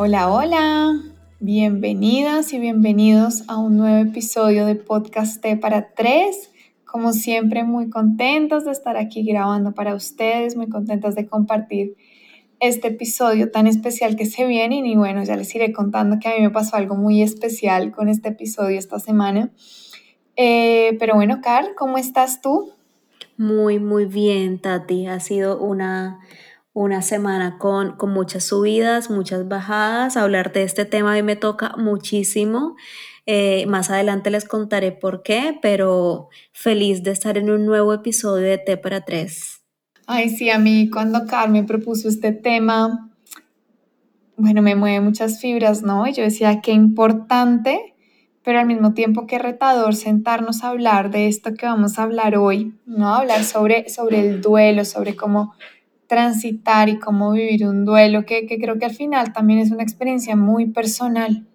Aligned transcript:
Hola, 0.00 0.30
hola. 0.30 1.02
Bienvenidas 1.40 2.52
y 2.52 2.60
bienvenidos 2.60 3.42
a 3.48 3.58
un 3.58 3.76
nuevo 3.76 4.08
episodio 4.08 4.64
de 4.64 4.76
Podcast 4.76 5.42
T 5.42 5.56
para 5.56 5.92
tres. 5.92 6.52
Como 6.84 7.12
siempre, 7.12 7.64
muy 7.64 7.90
contentos 7.90 8.64
de 8.64 8.70
estar 8.70 8.96
aquí 8.96 9.24
grabando 9.24 9.74
para 9.74 9.96
ustedes, 9.96 10.54
muy 10.54 10.68
contentos 10.68 11.16
de 11.16 11.26
compartir 11.26 11.96
este 12.60 12.86
episodio 12.86 13.50
tan 13.50 13.66
especial 13.66 14.14
que 14.14 14.26
se 14.26 14.46
viene 14.46 14.76
y 14.76 14.94
bueno, 14.94 15.24
ya 15.24 15.34
les 15.34 15.52
iré 15.56 15.72
contando 15.72 16.20
que 16.20 16.28
a 16.28 16.36
mí 16.36 16.42
me 16.42 16.50
pasó 16.50 16.76
algo 16.76 16.94
muy 16.94 17.20
especial 17.20 17.90
con 17.90 18.08
este 18.08 18.28
episodio 18.28 18.78
esta 18.78 19.00
semana. 19.00 19.50
Eh, 20.36 20.96
pero 21.00 21.16
bueno, 21.16 21.40
Car, 21.42 21.74
¿cómo 21.76 21.98
estás 21.98 22.40
tú? 22.40 22.70
Muy, 23.36 23.80
muy 23.80 24.04
bien, 24.04 24.60
Tati. 24.60 25.08
Ha 25.08 25.18
sido 25.18 25.60
una, 25.60 26.20
una 26.78 27.02
semana 27.02 27.58
con, 27.58 27.96
con 27.96 28.10
muchas 28.10 28.44
subidas, 28.44 29.10
muchas 29.10 29.48
bajadas. 29.48 30.16
Hablar 30.16 30.52
de 30.52 30.62
este 30.62 30.84
tema 30.84 31.12
a 31.12 31.16
mí 31.16 31.22
me 31.24 31.34
toca 31.34 31.74
muchísimo. 31.76 32.76
Eh, 33.26 33.66
más 33.66 33.90
adelante 33.90 34.30
les 34.30 34.44
contaré 34.44 34.92
por 34.92 35.24
qué, 35.24 35.58
pero 35.60 36.28
feliz 36.52 37.02
de 37.02 37.10
estar 37.10 37.36
en 37.36 37.50
un 37.50 37.66
nuevo 37.66 37.92
episodio 37.92 38.46
de 38.46 38.58
T 38.58 38.76
para 38.76 39.04
Tres. 39.04 39.62
Ay, 40.06 40.30
sí, 40.30 40.50
a 40.50 40.60
mí 40.60 40.88
cuando 40.88 41.26
Carmen 41.26 41.66
propuso 41.66 42.08
este 42.08 42.30
tema, 42.30 43.10
bueno, 44.36 44.62
me 44.62 44.76
mueve 44.76 45.00
muchas 45.00 45.40
fibras, 45.40 45.82
¿no? 45.82 46.06
Y 46.06 46.12
yo 46.12 46.22
decía, 46.22 46.60
qué 46.60 46.70
importante, 46.70 47.96
pero 48.44 48.60
al 48.60 48.66
mismo 48.66 48.94
tiempo 48.94 49.26
qué 49.26 49.40
retador 49.40 49.96
sentarnos 49.96 50.62
a 50.62 50.68
hablar 50.68 51.10
de 51.10 51.26
esto 51.26 51.54
que 51.54 51.66
vamos 51.66 51.98
a 51.98 52.04
hablar 52.04 52.36
hoy, 52.36 52.72
¿no? 52.86 53.12
Hablar 53.12 53.42
sobre, 53.42 53.88
sobre 53.88 54.20
el 54.20 54.40
duelo, 54.40 54.84
sobre 54.84 55.16
cómo 55.16 55.54
transitar 56.08 56.88
y 56.88 56.98
cómo 56.98 57.32
vivir 57.32 57.66
un 57.66 57.84
duelo, 57.84 58.24
que, 58.26 58.46
que 58.46 58.58
creo 58.58 58.78
que 58.78 58.86
al 58.86 58.94
final 58.94 59.32
también 59.32 59.60
es 59.60 59.70
una 59.70 59.84
experiencia 59.84 60.34
muy 60.36 60.66
personal. 60.66 61.46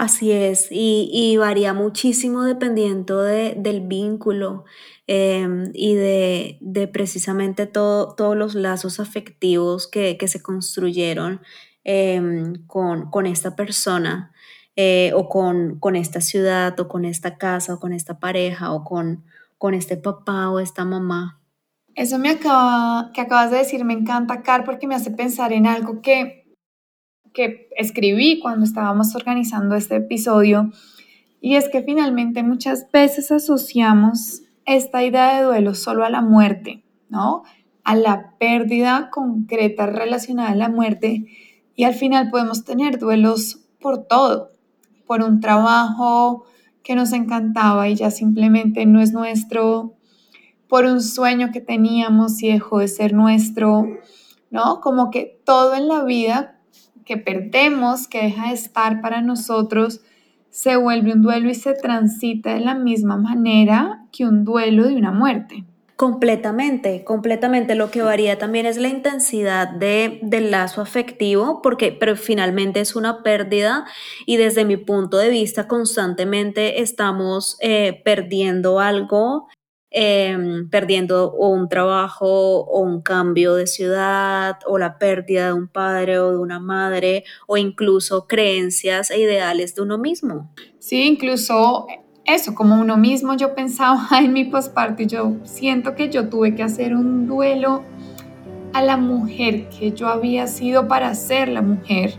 Así 0.00 0.32
es, 0.32 0.68
y, 0.70 1.36
varía 1.36 1.74
muchísimo 1.74 2.44
dependiendo 2.44 3.20
del 3.22 3.82
vínculo 3.82 4.64
em, 5.06 5.70
y 5.74 5.94
de, 5.94 6.88
precisamente 6.90 7.66
todos 7.66 8.34
los 8.34 8.54
lazos 8.54 8.98
afectivos 8.98 9.86
que, 9.86 10.16
se 10.26 10.40
construyeron 10.40 11.42
em, 11.84 12.66
con, 12.66 13.26
esta 13.26 13.56
persona 13.56 14.32
eh, 14.74 15.12
o 15.14 15.28
con, 15.28 15.78
con, 15.78 15.96
esta 15.96 16.22
ciudad 16.22 16.80
o 16.80 16.88
con 16.88 17.04
esta 17.04 17.36
casa 17.36 17.74
o 17.74 17.78
con 17.78 17.92
esta 17.92 18.18
pareja 18.18 18.72
o 18.72 18.84
con, 18.84 19.22
con 19.58 19.74
este 19.74 19.98
papá 19.98 20.48
o 20.48 20.60
esta 20.60 20.86
mamá. 20.86 21.39
Eso 21.94 22.18
me 22.18 22.30
acaba, 22.30 23.10
que 23.12 23.20
acabas 23.20 23.50
de 23.50 23.58
decir 23.58 23.84
me 23.84 23.94
encanta, 23.94 24.42
Car, 24.42 24.64
porque 24.64 24.86
me 24.86 24.94
hace 24.94 25.10
pensar 25.10 25.52
en 25.52 25.66
algo 25.66 26.00
que 26.00 26.40
que 27.32 27.68
escribí 27.76 28.40
cuando 28.40 28.64
estábamos 28.64 29.14
organizando 29.14 29.74
este 29.74 29.96
episodio, 29.96 30.70
y 31.40 31.54
es 31.54 31.68
que 31.68 31.82
finalmente 31.82 32.42
muchas 32.42 32.90
veces 32.90 33.30
asociamos 33.30 34.42
esta 34.66 35.02
idea 35.02 35.36
de 35.36 35.44
duelo 35.44 35.74
solo 35.74 36.04
a 36.04 36.10
la 36.10 36.20
muerte, 36.20 36.84
¿no? 37.08 37.44
A 37.84 37.96
la 37.96 38.36
pérdida 38.38 39.10
concreta 39.10 39.86
relacionada 39.86 40.50
a 40.50 40.56
la 40.56 40.68
muerte, 40.68 41.26
y 41.74 41.84
al 41.84 41.94
final 41.94 42.30
podemos 42.30 42.64
tener 42.64 42.98
duelos 42.98 43.60
por 43.80 44.06
todo, 44.06 44.50
por 45.06 45.22
un 45.22 45.40
trabajo 45.40 46.44
que 46.82 46.94
nos 46.94 47.12
encantaba 47.12 47.88
y 47.88 47.94
ya 47.94 48.10
simplemente 48.10 48.86
no 48.86 49.00
es 49.00 49.12
nuestro, 49.12 49.94
por 50.70 50.86
un 50.86 51.02
sueño 51.02 51.50
que 51.52 51.60
teníamos 51.60 52.42
y 52.42 52.52
dejó 52.52 52.78
de 52.78 52.88
ser 52.88 53.12
nuestro, 53.12 53.86
¿no? 54.50 54.80
Como 54.80 55.10
que 55.10 55.42
todo 55.44 55.74
en 55.74 55.88
la 55.88 56.04
vida 56.04 56.58
que 57.04 57.16
perdemos, 57.16 58.06
que 58.06 58.22
deja 58.22 58.48
de 58.48 58.54
estar 58.54 59.00
para 59.02 59.20
nosotros, 59.20 60.00
se 60.48 60.76
vuelve 60.76 61.12
un 61.12 61.22
duelo 61.22 61.50
y 61.50 61.54
se 61.54 61.74
transita 61.74 62.54
de 62.54 62.60
la 62.60 62.76
misma 62.76 63.16
manera 63.16 64.06
que 64.12 64.24
un 64.24 64.44
duelo 64.44 64.86
de 64.86 64.94
una 64.94 65.10
muerte. 65.10 65.64
Completamente, 65.96 67.04
completamente. 67.04 67.74
Lo 67.74 67.90
que 67.90 68.00
varía 68.00 68.38
también 68.38 68.64
es 68.64 68.78
la 68.78 68.88
intensidad 68.88 69.68
de, 69.68 70.20
del 70.22 70.50
lazo 70.50 70.80
afectivo, 70.80 71.60
porque 71.62 71.92
pero 71.92 72.16
finalmente 72.16 72.80
es 72.80 72.96
una 72.96 73.22
pérdida 73.22 73.84
y 74.24 74.36
desde 74.36 74.64
mi 74.64 74.78
punto 74.78 75.18
de 75.18 75.28
vista 75.28 75.68
constantemente 75.68 76.80
estamos 76.80 77.58
eh, 77.60 78.00
perdiendo 78.02 78.80
algo 78.80 79.48
Em, 79.92 80.70
perdiendo 80.70 81.32
o 81.32 81.48
un 81.48 81.68
trabajo 81.68 82.60
o 82.60 82.80
un 82.80 83.02
cambio 83.02 83.56
de 83.56 83.66
ciudad 83.66 84.56
o 84.64 84.78
la 84.78 84.98
pérdida 84.98 85.46
de 85.46 85.52
un 85.52 85.66
padre 85.66 86.20
o 86.20 86.30
de 86.30 86.38
una 86.38 86.60
madre 86.60 87.24
o 87.48 87.56
incluso 87.56 88.28
creencias 88.28 89.10
e 89.10 89.18
ideales 89.18 89.74
de 89.74 89.82
uno 89.82 89.98
mismo. 89.98 90.48
Sí, 90.78 91.02
incluso 91.02 91.88
eso, 92.24 92.54
como 92.54 92.80
uno 92.80 92.96
mismo, 92.96 93.34
yo 93.34 93.56
pensaba 93.56 94.06
en 94.20 94.32
mi 94.32 94.44
posparto 94.44 95.02
y 95.02 95.06
yo 95.06 95.32
siento 95.42 95.96
que 95.96 96.08
yo 96.08 96.28
tuve 96.28 96.54
que 96.54 96.62
hacer 96.62 96.94
un 96.94 97.26
duelo 97.26 97.82
a 98.72 98.82
la 98.82 98.96
mujer 98.96 99.68
que 99.70 99.90
yo 99.90 100.06
había 100.06 100.46
sido 100.46 100.86
para 100.86 101.12
ser 101.16 101.48
la 101.48 101.62
mujer, 101.62 102.14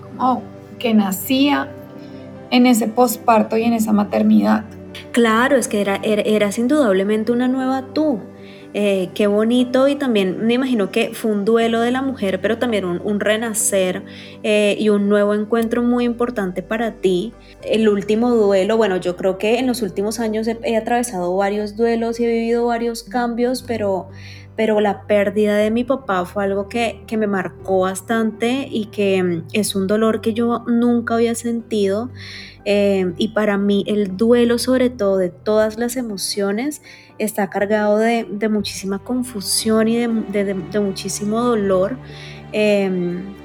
como 0.00 0.42
que 0.78 0.94
nacía 0.94 1.70
en 2.50 2.64
ese 2.64 2.88
posparto 2.88 3.58
y 3.58 3.64
en 3.64 3.74
esa 3.74 3.92
maternidad. 3.92 4.64
Claro, 5.14 5.56
es 5.56 5.68
que 5.68 5.80
era, 5.80 6.00
eras 6.02 6.58
indudablemente 6.58 7.30
una 7.30 7.46
nueva 7.46 7.94
tú. 7.94 8.18
Eh, 8.76 9.10
qué 9.14 9.28
bonito 9.28 9.86
y 9.86 9.94
también 9.94 10.44
me 10.44 10.54
imagino 10.54 10.90
que 10.90 11.14
fue 11.14 11.30
un 11.30 11.44
duelo 11.44 11.80
de 11.80 11.92
la 11.92 12.02
mujer, 12.02 12.40
pero 12.40 12.58
también 12.58 12.84
un, 12.84 13.20
renacer 13.20 14.02
eh, 14.42 14.74
y 14.76 14.88
un 14.88 15.08
nuevo 15.08 15.32
encuentro 15.34 15.84
muy 15.84 16.02
importante 16.04 16.64
para 16.64 16.94
ti. 16.94 17.32
El 17.62 17.88
último 17.88 18.34
duelo, 18.34 18.76
bueno, 18.76 18.96
yo 18.96 19.16
creo 19.16 19.38
que 19.38 19.60
en 19.60 19.68
los 19.68 19.82
últimos 19.82 20.18
años 20.18 20.48
he, 20.48 20.76
atravesado 20.76 21.36
varios 21.36 21.76
duelos 21.76 22.18
y 22.18 22.24
he 22.24 22.32
vivido 22.32 22.66
varios 22.66 23.04
cambios, 23.04 23.62
pero, 23.62 24.08
pero 24.56 24.80
la 24.80 25.06
pérdida 25.06 25.56
de 25.56 25.70
mi 25.70 25.84
papá 25.84 26.24
fue 26.24 26.44
algo 26.44 26.68
que, 26.68 27.02
que 27.06 27.16
me 27.16 27.26
marcó 27.26 27.80
bastante 27.80 28.68
y 28.70 28.86
que 28.86 29.22
mm, 29.22 29.44
es 29.52 29.74
un 29.74 29.86
dolor 29.86 30.20
que 30.20 30.34
yo 30.34 30.64
nunca 30.66 31.14
había 31.14 31.34
sentido. 31.34 32.10
Em, 32.64 33.14
y 33.18 33.28
para 33.28 33.58
mí 33.58 33.84
el 33.86 34.16
duelo 34.16 34.58
sobre 34.58 34.88
todo 34.88 35.18
de 35.18 35.28
todas 35.28 35.78
las 35.78 35.96
emociones 35.96 36.80
está 37.18 37.50
cargado 37.50 37.98
de, 37.98 38.26
muchísima 38.48 38.98
confusión 39.00 39.88
y 39.88 39.98
de, 39.98 40.54
muchísimo 40.80 41.40
dolor. 41.42 41.98
Em, 42.52 43.43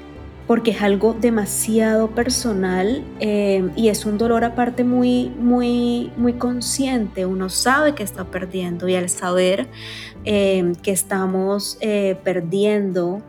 porque 0.50 0.72
es 0.72 0.82
algo 0.82 1.14
demasiado 1.14 2.10
personal 2.10 3.04
em, 3.20 3.70
y 3.76 3.86
es 3.86 4.04
un 4.04 4.18
dolor 4.18 4.42
aparte 4.42 4.82
muy, 4.82 5.28
muy, 5.38 6.10
muy 6.16 6.32
consciente. 6.32 7.24
Uno 7.24 7.48
sabe 7.48 7.94
que 7.94 8.02
está 8.02 8.24
perdiendo 8.24 8.88
y 8.88 8.96
al 8.96 9.08
saber 9.08 9.68
que 10.24 10.74
estamos 10.86 11.78
eh, 11.80 12.18
perdiendo 12.24 13.22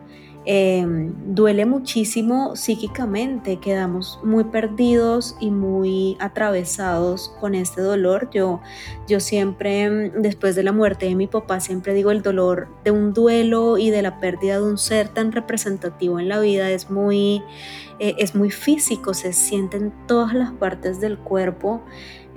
Em, 0.43 1.13
duele 1.35 1.67
muchísimo 1.67 2.55
psíquicamente, 2.55 3.57
quedamos 3.57 4.19
muy 4.23 4.45
perdidos 4.45 5.35
y 5.39 5.51
muy 5.51 6.17
atravesados 6.19 7.29
con 7.39 7.53
este 7.53 7.81
dolor. 7.81 8.27
Yo, 8.33 8.59
yo 9.07 9.19
siempre, 9.19 9.83
em, 9.83 10.11
después 10.23 10.55
de 10.55 10.63
la 10.63 10.71
muerte 10.71 11.05
de 11.05 11.13
mi 11.13 11.27
papá, 11.27 11.59
siempre 11.59 11.93
digo 11.93 12.09
el 12.09 12.23
dolor 12.23 12.69
de 12.83 12.89
un 12.89 13.13
duelo 13.13 13.77
y 13.77 13.91
de 13.91 14.01
la 14.01 14.19
pérdida 14.19 14.55
de 14.55 14.63
un 14.63 14.79
ser 14.79 15.09
tan 15.09 15.31
representativo 15.31 16.19
en 16.19 16.27
la 16.27 16.39
vida 16.39 16.71
es 16.71 16.89
muy, 16.89 17.43
eh, 17.99 18.15
es 18.17 18.33
muy 18.33 18.49
físico, 18.49 19.13
se 19.13 19.33
siente 19.33 19.77
en 19.77 19.93
todas 20.07 20.33
las 20.33 20.51
partes 20.53 20.99
del 20.99 21.19
cuerpo. 21.19 21.83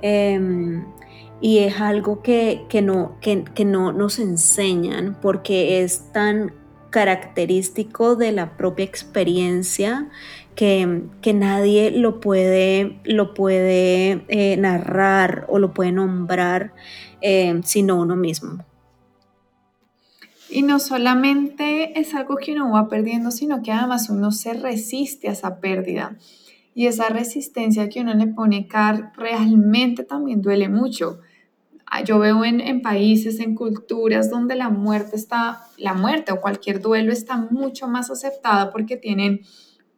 Em, 0.03 0.85
y 1.41 1.59
es 1.59 1.81
algo 1.81 2.21
que, 2.21 2.67
no, 2.83 3.17
que, 3.19 3.43
que 3.43 3.65
no 3.65 3.91
nos 3.91 4.19
enseñan 4.19 5.17
porque 5.21 5.81
es 5.81 6.11
tan 6.11 6.53
característico 6.95 8.15
de 8.15 8.31
la 8.31 8.55
propia 8.55 8.85
experiencia 8.85 10.07
que, 10.55 11.33
nadie 11.33 11.91
lo 11.91 12.21
puede, 12.21 13.01
lo 13.03 13.33
puede 13.33 14.23
eh, 14.29 14.55
narrar 14.55 15.45
o 15.49 15.59
lo 15.59 15.73
puede 15.73 15.91
nombrar 15.91 16.71
eh, 17.19 17.59
sino 17.65 17.99
uno 17.99 18.15
mismo. 18.15 18.63
Y 20.49 20.61
no 20.61 20.79
solamente 20.79 21.99
es 21.99 22.15
algo 22.15 22.37
que 22.37 22.53
uno 22.53 22.71
va 22.71 22.87
perdiendo, 22.87 23.29
sino 23.29 23.61
que 23.61 23.73
además 23.73 24.09
uno 24.09 24.31
se 24.31 24.53
resiste 24.53 25.27
a 25.27 25.33
esa 25.33 25.59
pérdida. 25.59 26.15
Y 26.73 26.87
esa 26.87 27.09
resistencia 27.09 27.89
que 27.89 27.99
uno 27.99 28.13
le 28.13 28.27
pone 28.27 28.69
car 28.69 29.11
realmente 29.17 30.05
también 30.05 30.41
duele 30.41 30.69
mucho. 30.69 31.19
Ah, 31.97 32.03
yo 32.03 32.19
veo 32.19 32.43
en, 32.43 32.81
países, 32.81 33.39
en 33.39 33.55
culturas 33.55 34.29
donde 34.29 34.55
la 34.55 34.67
muerte 34.67 35.15
está, 35.15 35.61
la 35.77 35.93
muerte 35.93 36.33
o 36.33 36.41
cualquier 36.41 36.81
duelo 36.81 37.13
está 37.13 37.37
mucho 37.37 37.87
más 37.87 38.11
aceptada 38.11 38.69
porque 38.73 38.97
tienen 38.97 39.43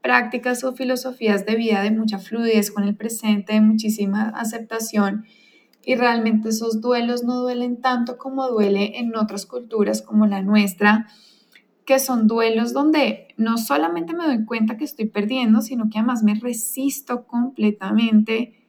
prácticas 0.04 0.64
o 0.64 0.74
filosofías 0.74 1.48
de 1.48 1.56
vida 1.56 1.82
de 1.82 1.90
mucha 1.90 2.20
fluidez 2.20 2.70
con 2.70 2.84
el 2.84 2.96
presente, 2.96 3.54
de 3.54 3.62
muchísima 3.62 4.30
aceptación. 4.30 5.26
Y 5.84 5.96
realmente 5.96 6.50
esos 6.50 6.82
duelos 6.82 7.24
no 7.24 7.38
duelen 7.38 7.82
tanto 7.82 8.20
como 8.20 8.48
duele 8.48 9.00
en 9.00 9.16
otras 9.16 9.48
culturas 9.48 10.04
como 10.04 10.28
la 10.28 10.44
nuestra, 10.44 11.08
que 11.84 11.98
son 11.98 12.28
duelos 12.28 12.74
donde 12.74 13.30
no 13.38 13.58
solamente 13.58 14.14
me 14.14 14.26
doy 14.28 14.46
cuenta 14.46 14.78
que 14.78 14.84
estoy 14.84 15.08
perdiendo, 15.08 15.62
sino 15.62 15.90
que 15.90 15.98
además 15.98 16.22
me 16.22 16.36
resisto 16.36 17.26
completamente 17.26 18.67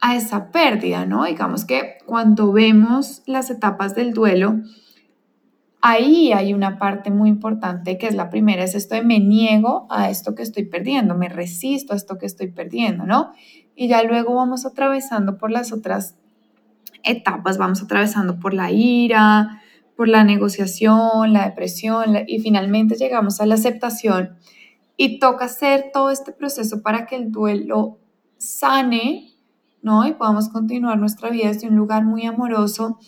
a 0.00 0.16
esa 0.16 0.50
pérdida, 0.50 1.06
¿no? 1.06 1.24
Digamos 1.24 1.64
que 1.64 1.98
cuando 2.06 2.52
vemos 2.52 3.22
las 3.26 3.50
etapas 3.50 3.94
del 3.94 4.12
duelo, 4.12 4.60
ahí 5.80 6.32
hay 6.32 6.52
una 6.52 6.78
parte 6.78 7.10
muy 7.10 7.28
importante 7.28 7.98
que 7.98 8.06
es 8.06 8.14
la 8.14 8.28
primera, 8.30 8.64
es 8.64 8.74
esto 8.74 8.94
de 8.94 9.02
me 9.02 9.20
niego 9.20 9.86
a 9.90 10.10
esto 10.10 10.34
que 10.34 10.42
estoy 10.42 10.64
perdiendo, 10.64 11.14
me 11.14 11.28
resisto 11.28 11.92
a 11.92 11.96
esto 11.96 12.18
que 12.18 12.26
estoy 12.26 12.48
perdiendo, 12.48 13.04
¿no? 13.04 13.32
Y 13.74 13.88
ya 13.88 14.02
luego 14.02 14.34
vamos 14.34 14.66
atravesando 14.66 15.38
por 15.38 15.50
las 15.50 15.72
otras 15.72 16.16
etapas, 17.04 17.56
vamos 17.56 17.82
atravesando 17.82 18.38
por 18.38 18.52
la 18.52 18.70
ira, 18.72 19.62
por 19.96 20.08
la 20.08 20.24
negociación, 20.24 21.32
la 21.32 21.46
depresión 21.46 22.16
y 22.26 22.38
finalmente 22.40 22.96
llegamos 22.96 23.40
a 23.40 23.46
la 23.46 23.54
aceptación 23.54 24.36
y 24.96 25.18
toca 25.18 25.46
hacer 25.46 25.90
todo 25.92 26.10
este 26.10 26.32
proceso 26.32 26.82
para 26.82 27.06
que 27.06 27.16
el 27.16 27.30
duelo 27.30 27.98
sane, 28.38 29.35
¿no? 29.86 30.04
Y 30.04 30.14
podamos 30.14 30.48
continuar 30.48 30.98
nuestra 30.98 31.30
vida 31.30 31.46
desde 31.46 31.68
un 31.68 31.76
lugar 31.76 32.04
muy 32.04 32.26
amoroso, 32.26 32.98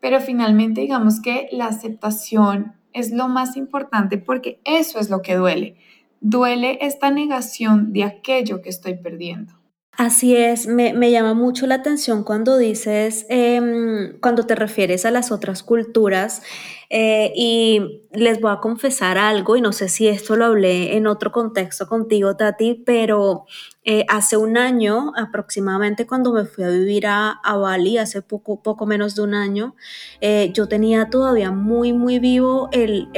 pero 0.00 0.20
finalmente 0.20 0.82
digamos 0.82 1.22
que 1.22 1.48
la 1.50 1.64
aceptación 1.64 2.74
es 2.92 3.10
lo 3.10 3.26
más 3.28 3.56
importante 3.56 4.18
porque 4.18 4.60
eso 4.66 4.98
es 4.98 5.08
lo 5.08 5.22
que 5.22 5.36
duele. 5.36 5.76
Duele 6.20 6.76
esta 6.82 7.10
negación 7.10 7.94
de 7.94 8.04
aquello 8.04 8.60
que 8.60 8.68
estoy 8.68 8.98
perdiendo. 8.98 9.54
Así 10.00 10.34
es, 10.34 10.66
me, 10.66 11.10
llama 11.10 11.34
mucho 11.34 11.66
la 11.66 11.74
atención 11.74 12.24
cuando 12.24 12.56
dices, 12.56 13.26
em, 13.28 14.18
cuando 14.20 14.46
te 14.46 14.54
refieres 14.54 15.04
a 15.04 15.10
las 15.10 15.30
otras 15.30 15.62
culturas, 15.62 16.40
eh, 16.88 17.34
y 17.36 18.06
les 18.10 18.40
voy 18.40 18.50
a 18.50 18.60
confesar 18.60 19.18
algo, 19.18 19.58
y 19.58 19.60
no 19.60 19.72
sé 19.72 19.90
si 19.90 20.08
esto 20.08 20.36
lo 20.36 20.46
hablé 20.46 20.96
en 20.96 21.06
otro 21.06 21.32
contexto 21.32 21.86
contigo, 21.86 22.34
Tati, 22.34 22.82
pero 22.86 23.44
eh, 23.84 24.06
hace 24.08 24.38
un 24.38 24.56
año 24.56 25.12
aproximadamente 25.18 26.06
cuando 26.06 26.32
me 26.32 26.46
fui 26.46 26.64
a 26.64 26.70
vivir 26.70 27.06
a, 27.06 27.38
Bali, 27.44 27.98
hace 27.98 28.22
poco, 28.22 28.62
poco 28.62 28.86
menos 28.86 29.14
de 29.16 29.20
un 29.22 29.34
año, 29.34 29.74
eh, 30.22 30.50
yo 30.54 30.66
tenía 30.66 31.10
todavía 31.10 31.50
muy, 31.50 31.92
muy 31.92 32.18
vivo 32.18 32.70
el, 32.72 33.10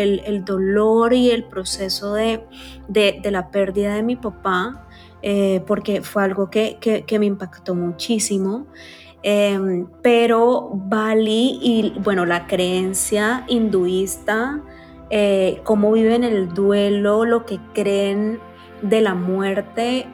dolor 0.44 1.12
y 1.12 1.31
el 1.31 1.44
proceso 1.44 2.14
de, 2.14 2.44
de 2.88 3.31
la 3.31 3.52
pérdida 3.52 3.94
de 3.94 4.02
mi 4.02 4.17
papá. 4.17 4.88
Eh, 5.22 5.62
porque 5.66 6.02
fue 6.02 6.24
algo 6.24 6.50
que, 6.50 7.04
me 7.19 7.26
impactó 7.26 7.74
muchísimo. 7.74 8.66
Em, 9.22 9.86
pero 10.02 10.70
Bali 10.74 11.60
y 11.62 11.94
bueno, 12.00 12.26
la 12.26 12.48
creencia 12.48 13.44
hinduista, 13.46 14.60
eh, 15.10 15.60
cómo 15.62 15.92
viven 15.92 16.24
el 16.24 16.52
duelo, 16.52 17.24
lo 17.24 17.46
que 17.46 17.60
creen 17.72 18.40
de 18.82 19.00
la 19.00 19.14
muerte, 19.14 20.06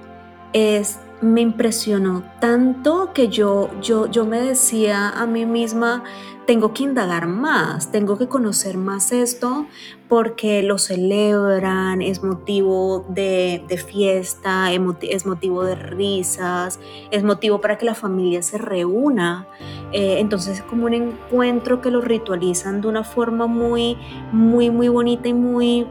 es, 0.52 0.99
me 1.20 1.41
impresionó 1.41 2.23
tanto 2.41 3.12
que 3.12 3.29
yo, 3.29 3.70
yo, 3.82 4.06
yo 4.06 4.25
me 4.25 4.41
decía 4.41 5.11
a 5.11 5.26
mí 5.26 5.47
misma, 5.47 6.05
tengo 6.49 6.73
que 6.73 6.85
indagar 6.85 7.26
más, 7.26 7.93
tengo 7.93 8.17
que 8.17 8.26
conocer 8.26 8.79
más 8.79 9.12
esto 9.12 9.67
porque 10.09 10.62
lo 10.62 10.79
celebran, 10.79 12.00
es 12.00 12.23
motivo 12.23 13.05
de, 13.11 13.62
fiesta, 13.87 14.73
es 14.73 15.26
motivo 15.26 15.62
de 15.62 15.75
risas, 15.75 16.81
es 17.11 17.23
motivo 17.23 17.61
para 17.61 17.76
que 17.76 17.85
la 17.85 17.94
familia 17.94 18.43
se 18.43 18.56
reúna. 18.56 19.47
Eh, 19.93 20.20
entonces 20.20 20.61
es 20.61 20.62
como 20.62 20.87
un 20.87 20.94
encuentro 20.94 21.82
que 21.82 21.91
lo 21.91 22.00
ritualizan 22.00 22.81
de 22.81 22.88
una 22.88 23.05
forma 23.05 23.47
muy, 23.47 23.99
muy, 24.32 24.70
muy 24.70 24.88
bonita 24.88 25.29
y 25.29 25.35
muy 25.35 25.87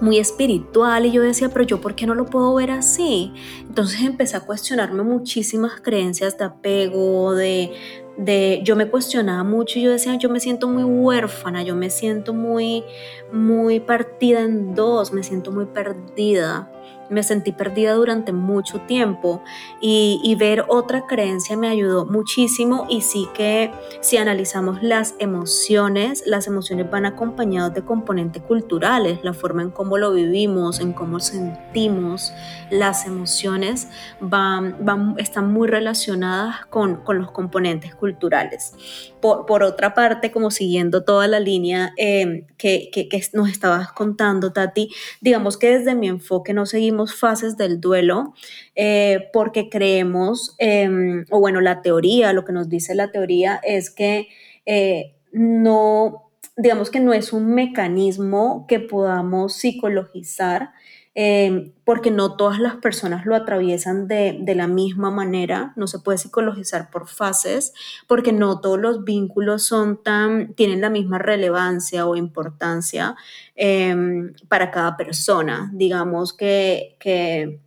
muy 0.00 0.18
espiritual 0.18 1.06
y 1.06 1.12
yo 1.12 1.22
decía, 1.22 1.48
pero 1.50 1.64
yo 1.64 1.80
por 1.80 1.94
qué 1.94 2.06
no 2.06 2.14
lo 2.14 2.26
puedo 2.26 2.54
ver 2.54 2.70
así? 2.70 3.32
Entonces 3.60 4.02
empecé 4.02 4.36
a 4.36 4.40
cuestionarme 4.40 5.02
muchísimas 5.02 5.80
creencias 5.80 6.38
de 6.38 6.44
apego, 6.44 7.34
de, 7.34 7.72
de, 8.16 8.60
yo 8.64 8.76
me 8.76 8.88
cuestionaba 8.88 9.44
mucho 9.44 9.78
y 9.78 9.82
yo 9.82 9.90
decía, 9.90 10.16
yo 10.16 10.28
me 10.28 10.40
siento 10.40 10.68
muy 10.68 10.84
huérfana, 10.84 11.62
yo 11.62 11.74
me 11.76 11.90
siento 11.90 12.34
muy, 12.34 12.84
muy 13.32 13.80
partida 13.80 14.40
en 14.40 14.74
dos, 14.74 15.12
me 15.12 15.22
siento 15.22 15.52
muy 15.52 15.66
perdida 15.66 16.70
me 17.10 17.22
sentí 17.22 17.52
perdida 17.52 17.94
durante 17.94 18.32
mucho 18.32 18.80
tiempo 18.82 19.42
y, 19.80 20.34
ver 20.40 20.64
otra 20.68 21.06
creencia 21.06 21.56
me 21.56 21.68
ayudó 21.68 22.06
muchísimo 22.06 22.86
y 22.88 23.02
sí 23.02 23.28
que 23.34 23.70
si 24.00 24.16
analizamos 24.16 24.82
las 24.82 25.14
emociones, 25.18 26.22
las 26.24 26.46
emociones 26.46 26.90
van 26.90 27.04
acompañadas 27.04 27.74
de 27.74 27.84
componentes 27.84 28.42
culturales, 28.42 29.18
la 29.22 29.34
forma 29.34 29.60
en 29.62 29.70
cómo 29.70 29.98
lo 29.98 30.12
vivimos, 30.12 30.80
en 30.80 30.92
cómo 30.94 31.20
sentimos 31.20 32.32
las 32.70 33.04
emociones 33.06 33.88
van, 34.20 34.76
van, 34.80 35.14
están 35.18 35.52
muy 35.52 35.68
relacionadas 35.68 36.64
con, 36.66 36.96
con 36.96 37.18
los 37.18 37.32
componentes 37.32 37.94
culturales. 37.94 38.74
Por, 39.20 39.46
por, 39.46 39.62
otra 39.62 39.94
parte, 39.94 40.30
como 40.30 40.50
siguiendo 40.50 41.04
toda 41.04 41.28
la 41.28 41.40
línea 41.40 41.92
eh, 41.96 42.44
que, 42.56 42.90
nos 43.32 43.50
estabas 43.50 43.92
contando, 43.92 44.52
Tati, 44.52 44.90
digamos 45.20 45.56
que 45.56 45.78
desde 45.78 45.94
mi 45.94 46.08
enfoque 46.08 46.54
no 46.54 46.66
seguimos 46.66 47.14
fases 47.14 47.56
del 47.56 47.80
duelo 47.80 48.34
eh, 48.74 49.28
porque 49.32 49.68
creemos, 49.68 50.54
em, 50.58 51.24
o 51.30 51.40
bueno, 51.40 51.60
la 51.60 51.82
teoría, 51.82 52.32
lo 52.32 52.44
que 52.44 52.52
nos 52.52 52.68
dice 52.68 52.94
la 52.94 53.10
teoría 53.10 53.60
es 53.62 53.90
que 53.90 54.28
eh, 54.66 55.14
no, 55.32 56.30
digamos 56.56 56.90
que 56.90 57.00
no 57.00 57.12
es 57.12 57.32
un 57.32 57.54
mecanismo 57.54 58.66
que 58.68 58.80
podamos 58.80 59.54
psicologizar, 59.54 60.70
em, 61.14 61.72
porque 61.84 62.10
no 62.10 62.36
todas 62.36 62.58
las 62.60 62.76
personas 62.76 63.26
lo 63.26 63.34
atraviesan 63.34 64.06
de, 64.08 64.38
de, 64.40 64.54
la 64.54 64.68
misma 64.68 65.10
manera, 65.10 65.72
no 65.76 65.86
se 65.86 65.98
puede 65.98 66.18
psicologizar 66.18 66.90
por 66.90 67.08
fases, 67.08 67.72
porque 68.06 68.32
no 68.32 68.60
todos 68.60 68.78
los 68.78 69.04
vínculos 69.04 69.64
son 69.64 70.02
tan, 70.02 70.54
tienen 70.54 70.80
la 70.80 70.90
misma 70.90 71.18
relevancia 71.18 72.06
o 72.06 72.16
importancia 72.16 73.16
Em, 73.62 74.32
para 74.48 74.70
cada 74.70 74.96
persona. 74.96 75.70
Digamos 75.74 76.32
que, 76.32 76.96
que 76.98 77.60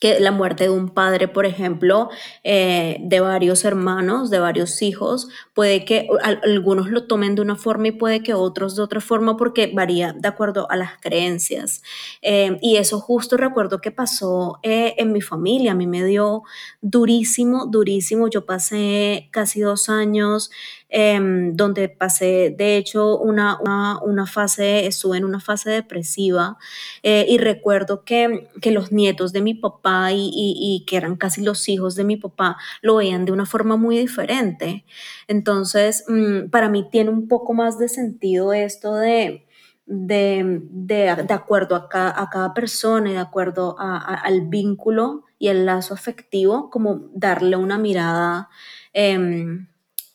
que 0.00 0.18
la 0.18 0.32
muerte 0.32 0.64
de 0.64 0.70
un 0.70 0.88
padre, 0.88 1.28
por 1.28 1.44
ejemplo, 1.44 2.08
eh, 2.42 2.96
de 3.02 3.20
varios 3.20 3.64
hermanos, 3.66 4.30
de 4.30 4.38
varios 4.38 4.80
hijos, 4.80 5.28
puede 5.54 5.84
que 5.84 6.08
algunos 6.22 6.88
lo 6.88 7.06
tomen 7.06 7.34
de 7.34 7.42
una 7.42 7.54
forma 7.54 7.88
y 7.88 7.92
puede 7.92 8.22
que 8.22 8.32
otros 8.32 8.74
de 8.76 8.82
otra 8.82 9.00
forma 9.02 9.36
porque 9.36 9.70
varía 9.72 10.14
de 10.14 10.26
acuerdo 10.26 10.70
a 10.70 10.76
las 10.76 10.98
creencias. 11.00 11.82
Eh, 12.22 12.58
y 12.62 12.76
eso 12.76 12.98
justo 12.98 13.36
recuerdo 13.36 13.82
que 13.82 13.90
pasó 13.90 14.58
eh, 14.62 14.94
en 14.96 15.12
mi 15.12 15.20
familia, 15.20 15.72
a 15.72 15.74
mí 15.74 15.86
me 15.86 16.02
dio 16.04 16.44
durísimo, 16.80 17.66
durísimo. 17.66 18.28
Yo 18.28 18.46
pasé 18.46 19.28
casi 19.30 19.60
dos 19.60 19.90
años 19.90 20.50
Em, 20.92 21.54
donde 21.54 21.88
pasé, 21.88 22.52
de 22.58 22.76
hecho, 22.76 23.16
una, 23.16 23.60
una, 24.02 24.26
fase, 24.26 24.88
estuve 24.88 25.18
en 25.18 25.24
una 25.24 25.38
fase 25.38 25.70
depresiva 25.70 26.58
eh, 27.04 27.24
y 27.28 27.38
recuerdo 27.38 28.02
que, 28.04 28.48
que, 28.60 28.72
los 28.72 28.90
nietos 28.90 29.32
de 29.32 29.40
mi 29.40 29.54
papá 29.54 30.10
y, 30.10 30.32
y, 30.34 30.84
que 30.86 30.96
eran 30.96 31.14
casi 31.14 31.42
los 31.42 31.68
hijos 31.68 31.94
de 31.94 32.02
mi 32.02 32.16
papá 32.16 32.56
lo 32.82 32.96
veían 32.96 33.24
de 33.24 33.30
una 33.30 33.46
forma 33.46 33.76
muy 33.76 33.98
diferente. 33.98 34.84
Entonces, 35.28 36.04
mm, 36.08 36.50
para 36.50 36.68
mí 36.68 36.88
tiene 36.90 37.10
un 37.10 37.28
poco 37.28 37.54
más 37.54 37.78
de 37.78 37.88
sentido 37.88 38.52
esto 38.52 38.94
de... 38.96 39.46
De, 39.92 40.60
de, 40.70 41.24
de, 41.26 41.34
acuerdo 41.34 41.74
a 41.74 41.88
cada, 41.88 42.20
a 42.22 42.30
cada, 42.30 42.54
persona 42.54 43.10
y 43.10 43.14
de 43.14 43.18
acuerdo 43.18 43.74
al 43.76 44.42
vínculo 44.42 45.24
y 45.36 45.48
el 45.48 45.66
lazo 45.66 45.94
afectivo, 45.94 46.70
como 46.70 47.08
darle 47.12 47.56
una 47.56 47.76
mirada 47.76 48.50
eh, 48.92 49.18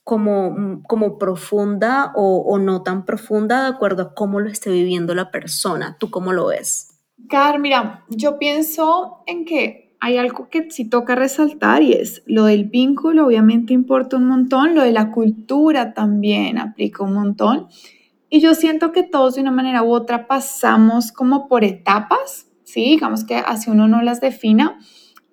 como, 0.05 0.51
mm, 0.51 0.83
como 0.83 1.17
profunda 1.17 2.13
o, 2.15 2.57
no 2.59 2.83
tan 2.83 3.05
profunda 3.05 3.63
de 3.63 3.69
acuerdo 3.69 4.03
a 4.03 4.13
cómo 4.13 4.39
lo 4.39 4.49
esté 4.49 4.71
viviendo 4.71 5.15
la 5.15 5.31
persona. 5.31 5.97
¿Tú 5.99 6.11
cómo 6.11 6.31
lo 6.31 6.47
ves? 6.47 7.01
Car, 7.27 7.59
mira, 7.59 8.05
yo 8.07 8.37
pienso 8.37 9.23
en 9.25 9.45
que 9.45 9.97
hay 9.99 10.17
algo 10.17 10.47
que 10.49 10.69
sí 10.69 10.87
toca 10.87 11.15
resaltar 11.15 11.81
y 11.81 11.93
es 11.93 12.21
lo 12.27 12.45
del 12.45 12.65
vínculo, 12.65 13.25
obviamente 13.25 13.73
importa 13.73 14.17
un 14.17 14.27
montón, 14.27 14.75
lo 14.75 14.83
de 14.83 14.91
la 14.91 15.11
cultura 15.11 15.95
también 15.95 16.59
aplica 16.59 17.03
un 17.03 17.13
montón. 17.13 17.67
Y 18.29 18.41
yo 18.41 18.53
siento 18.53 18.91
que 18.91 19.01
todos 19.01 19.35
de 19.35 19.41
una 19.41 19.51
manera 19.51 19.81
u 19.81 19.91
otra 19.91 20.27
pasamos 20.27 21.11
como 21.11 21.47
por 21.47 21.63
etapas, 21.63 22.47
¿sí? 22.63 22.81
Digamos 22.81 23.23
que 23.23 23.37
así 23.37 23.71
uno 23.71 23.87
no 23.87 24.03
las 24.03 24.21
defina, 24.21 24.77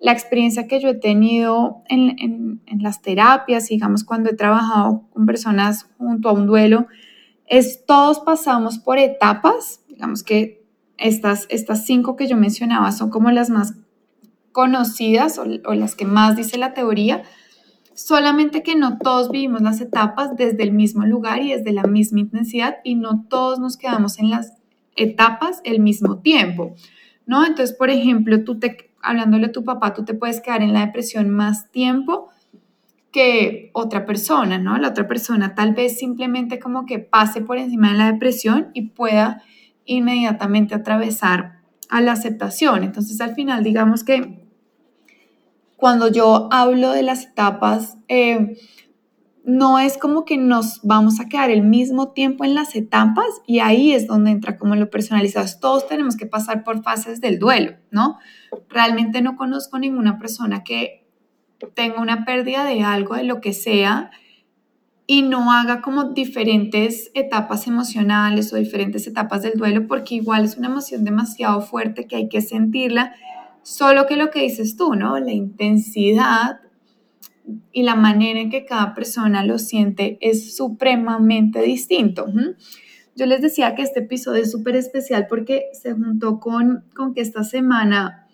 la 0.03 0.11
experiencia 0.11 0.67
que 0.67 0.81
yo 0.81 0.89
he 0.89 0.95
tenido 0.95 1.81
en, 1.87 2.61
las 2.77 3.01
terapias, 3.01 3.69
digamos, 3.69 4.03
cuando 4.03 4.29
he 4.29 4.35
trabajado 4.35 5.07
con 5.13 5.25
personas 5.25 5.87
junto 5.97 6.27
a 6.27 6.33
un 6.33 6.45
duelo, 6.45 6.87
es 7.45 7.85
todos 7.85 8.19
pasamos 8.19 8.79
por 8.79 8.97
etapas, 8.97 9.79
digamos 9.87 10.21
que 10.21 10.61
estas, 10.97 11.47
estas 11.49 11.85
cinco 11.85 12.17
que 12.17 12.27
yo 12.27 12.35
mencionaba 12.35 12.91
son 12.91 13.09
como 13.09 13.31
las 13.31 13.49
más 13.49 13.75
conocidas 14.51 15.39
o, 15.39 15.45
o 15.63 15.73
las 15.73 15.95
que 15.95 16.03
más 16.03 16.35
dice 16.35 16.57
la 16.57 16.73
teoría, 16.73 17.23
solamente 17.93 18.61
que 18.61 18.75
no 18.75 18.97
todos 18.97 19.31
vivimos 19.31 19.61
las 19.61 19.79
etapas 19.79 20.35
desde 20.35 20.63
el 20.63 20.73
mismo 20.73 21.05
lugar 21.05 21.41
y 21.41 21.53
desde 21.53 21.71
la 21.71 21.83
misma 21.83 22.19
intensidad 22.19 22.75
y 22.83 22.95
no 22.95 23.25
todos 23.29 23.57
nos 23.57 23.77
quedamos 23.77 24.19
en 24.19 24.31
las 24.31 24.51
etapas 24.97 25.61
el 25.63 25.79
mismo 25.79 26.17
tiempo, 26.17 26.75
¿no? 27.25 27.45
Entonces, 27.45 27.73
por 27.73 27.89
ejemplo, 27.89 28.43
tú 28.43 28.59
te, 28.59 28.92
hablándole 29.03 29.47
a 29.47 29.51
tu 29.51 29.63
papá, 29.63 29.93
tú 29.93 30.03
te 30.05 30.13
puedes 30.13 30.41
quedar 30.41 30.61
en 30.63 30.73
la 30.73 30.85
depresión 30.85 31.29
más 31.29 31.69
tiempo 31.71 32.29
que 33.11 33.69
otra 33.73 34.05
persona, 34.05 34.57
¿no? 34.57 34.77
La 34.77 34.89
otra 34.89 35.07
persona 35.07 35.53
tal 35.53 35.73
vez 35.73 35.99
simplemente 35.99 36.59
como 36.59 36.85
que 36.85 36.97
pase 36.97 37.41
por 37.41 37.57
encima 37.59 37.91
de 37.91 37.97
la 37.97 38.11
depresión 38.11 38.71
y 38.73 38.89
pueda 38.89 39.43
inmediatamente 39.85 40.73
atravesar 40.73 41.59
a 41.89 42.01
la 42.01 42.13
aceptación. 42.13 42.83
Entonces, 42.83 43.21
al 43.21 43.35
final, 43.35 43.63
digamos 43.63 44.03
que 44.03 44.43
cuando 45.77 46.07
yo 46.07 46.49
hablo 46.51 46.91
de 46.91 47.03
las 47.03 47.25
etapas, 47.25 47.97
eh, 48.07 48.57
no 49.43 49.77
es 49.77 49.97
como 49.97 50.23
que 50.23 50.37
nos 50.37 50.81
vamos 50.83 51.19
a 51.19 51.27
quedar 51.27 51.51
el 51.51 51.63
mismo 51.63 52.13
tiempo 52.13 52.45
en 52.45 52.55
las 52.55 52.75
etapas 52.75 53.25
y 53.45 53.59
ahí 53.59 53.91
es 53.91 54.07
donde 54.07 54.31
entra 54.31 54.57
como 54.57 54.75
lo 54.75 54.89
personalizado. 54.89 55.45
Todos 55.59 55.87
tenemos 55.87 56.15
que 56.15 56.25
pasar 56.25 56.63
por 56.63 56.81
fases 56.81 57.19
del 57.19 57.39
duelo, 57.39 57.73
¿no? 57.91 58.19
Realmente 58.69 59.21
no 59.21 59.35
conozco 59.35 59.79
ninguna 59.79 60.17
persona 60.17 60.63
que 60.63 61.05
tenga 61.75 62.01
una 62.01 62.25
pérdida 62.25 62.63
de 62.63 62.83
algo, 62.83 63.15
de 63.15 63.23
lo 63.23 63.41
que 63.41 63.53
sea, 63.53 64.11
y 65.05 65.21
no 65.21 65.51
haga 65.51 65.81
como 65.81 66.05
diferentes 66.05 67.11
etapas 67.13 67.67
emocionales 67.67 68.53
o 68.53 68.55
diferentes 68.55 69.05
etapas 69.07 69.41
del 69.41 69.53
duelo, 69.57 69.87
porque 69.87 70.15
igual 70.15 70.45
es 70.45 70.57
una 70.57 70.67
emoción 70.67 71.03
demasiado 71.03 71.59
fuerte 71.59 72.07
que 72.07 72.15
hay 72.15 72.29
que 72.29 72.41
sentirla, 72.41 73.13
solo 73.61 74.07
que 74.07 74.15
lo 74.15 74.31
que 74.31 74.41
dices 74.41 74.77
tú, 74.77 74.95
¿no? 74.95 75.19
La 75.19 75.33
intensidad 75.33 76.61
y 77.71 77.83
la 77.83 77.95
manera 77.95 78.39
en 78.39 78.49
que 78.49 78.65
cada 78.65 78.93
persona 78.93 79.43
lo 79.45 79.57
siente 79.59 80.17
es 80.21 80.55
supremamente 80.55 81.61
distinto. 81.61 82.25
Yo 83.15 83.25
les 83.25 83.41
decía 83.41 83.75
que 83.75 83.81
este 83.81 83.99
episodio 83.99 84.43
es 84.43 84.51
súper 84.51 84.75
especial 84.75 85.27
porque 85.29 85.65
se 85.73 85.93
juntó 85.93 86.39
con, 86.39 86.85
con 86.95 87.13
que 87.13 87.21
esta 87.21 87.43
semana 87.43 88.27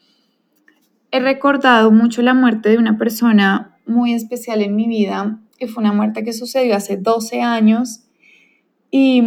he 1.11 1.19
recordado 1.19 1.91
mucho 1.91 2.21
la 2.21 2.33
muerte 2.33 2.69
de 2.69 2.77
una 2.77 2.97
persona 2.97 3.77
muy 3.85 4.13
especial 4.13 4.61
en 4.61 4.75
mi 4.75 4.87
vida, 4.87 5.39
que 5.57 5.67
fue 5.67 5.81
una 5.81 5.93
muerte 5.93 6.23
que 6.23 6.33
sucedió 6.33 6.75
hace 6.75 6.97
12 6.97 7.41
años. 7.41 8.05
Y, 8.91 9.23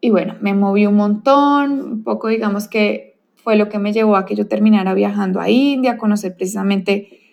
y 0.00 0.10
bueno, 0.10 0.36
me 0.40 0.54
moví 0.54 0.86
un 0.86 0.96
montón, 0.96 1.80
un 1.80 2.04
poco 2.04 2.28
digamos 2.28 2.68
que 2.68 3.18
fue 3.34 3.56
lo 3.56 3.68
que 3.68 3.78
me 3.78 3.92
llevó 3.92 4.16
a 4.16 4.26
que 4.26 4.34
yo 4.34 4.46
terminara 4.46 4.92
viajando 4.94 5.40
a 5.40 5.48
India, 5.48 5.92
a 5.92 5.98
conocer 5.98 6.36
precisamente 6.36 7.25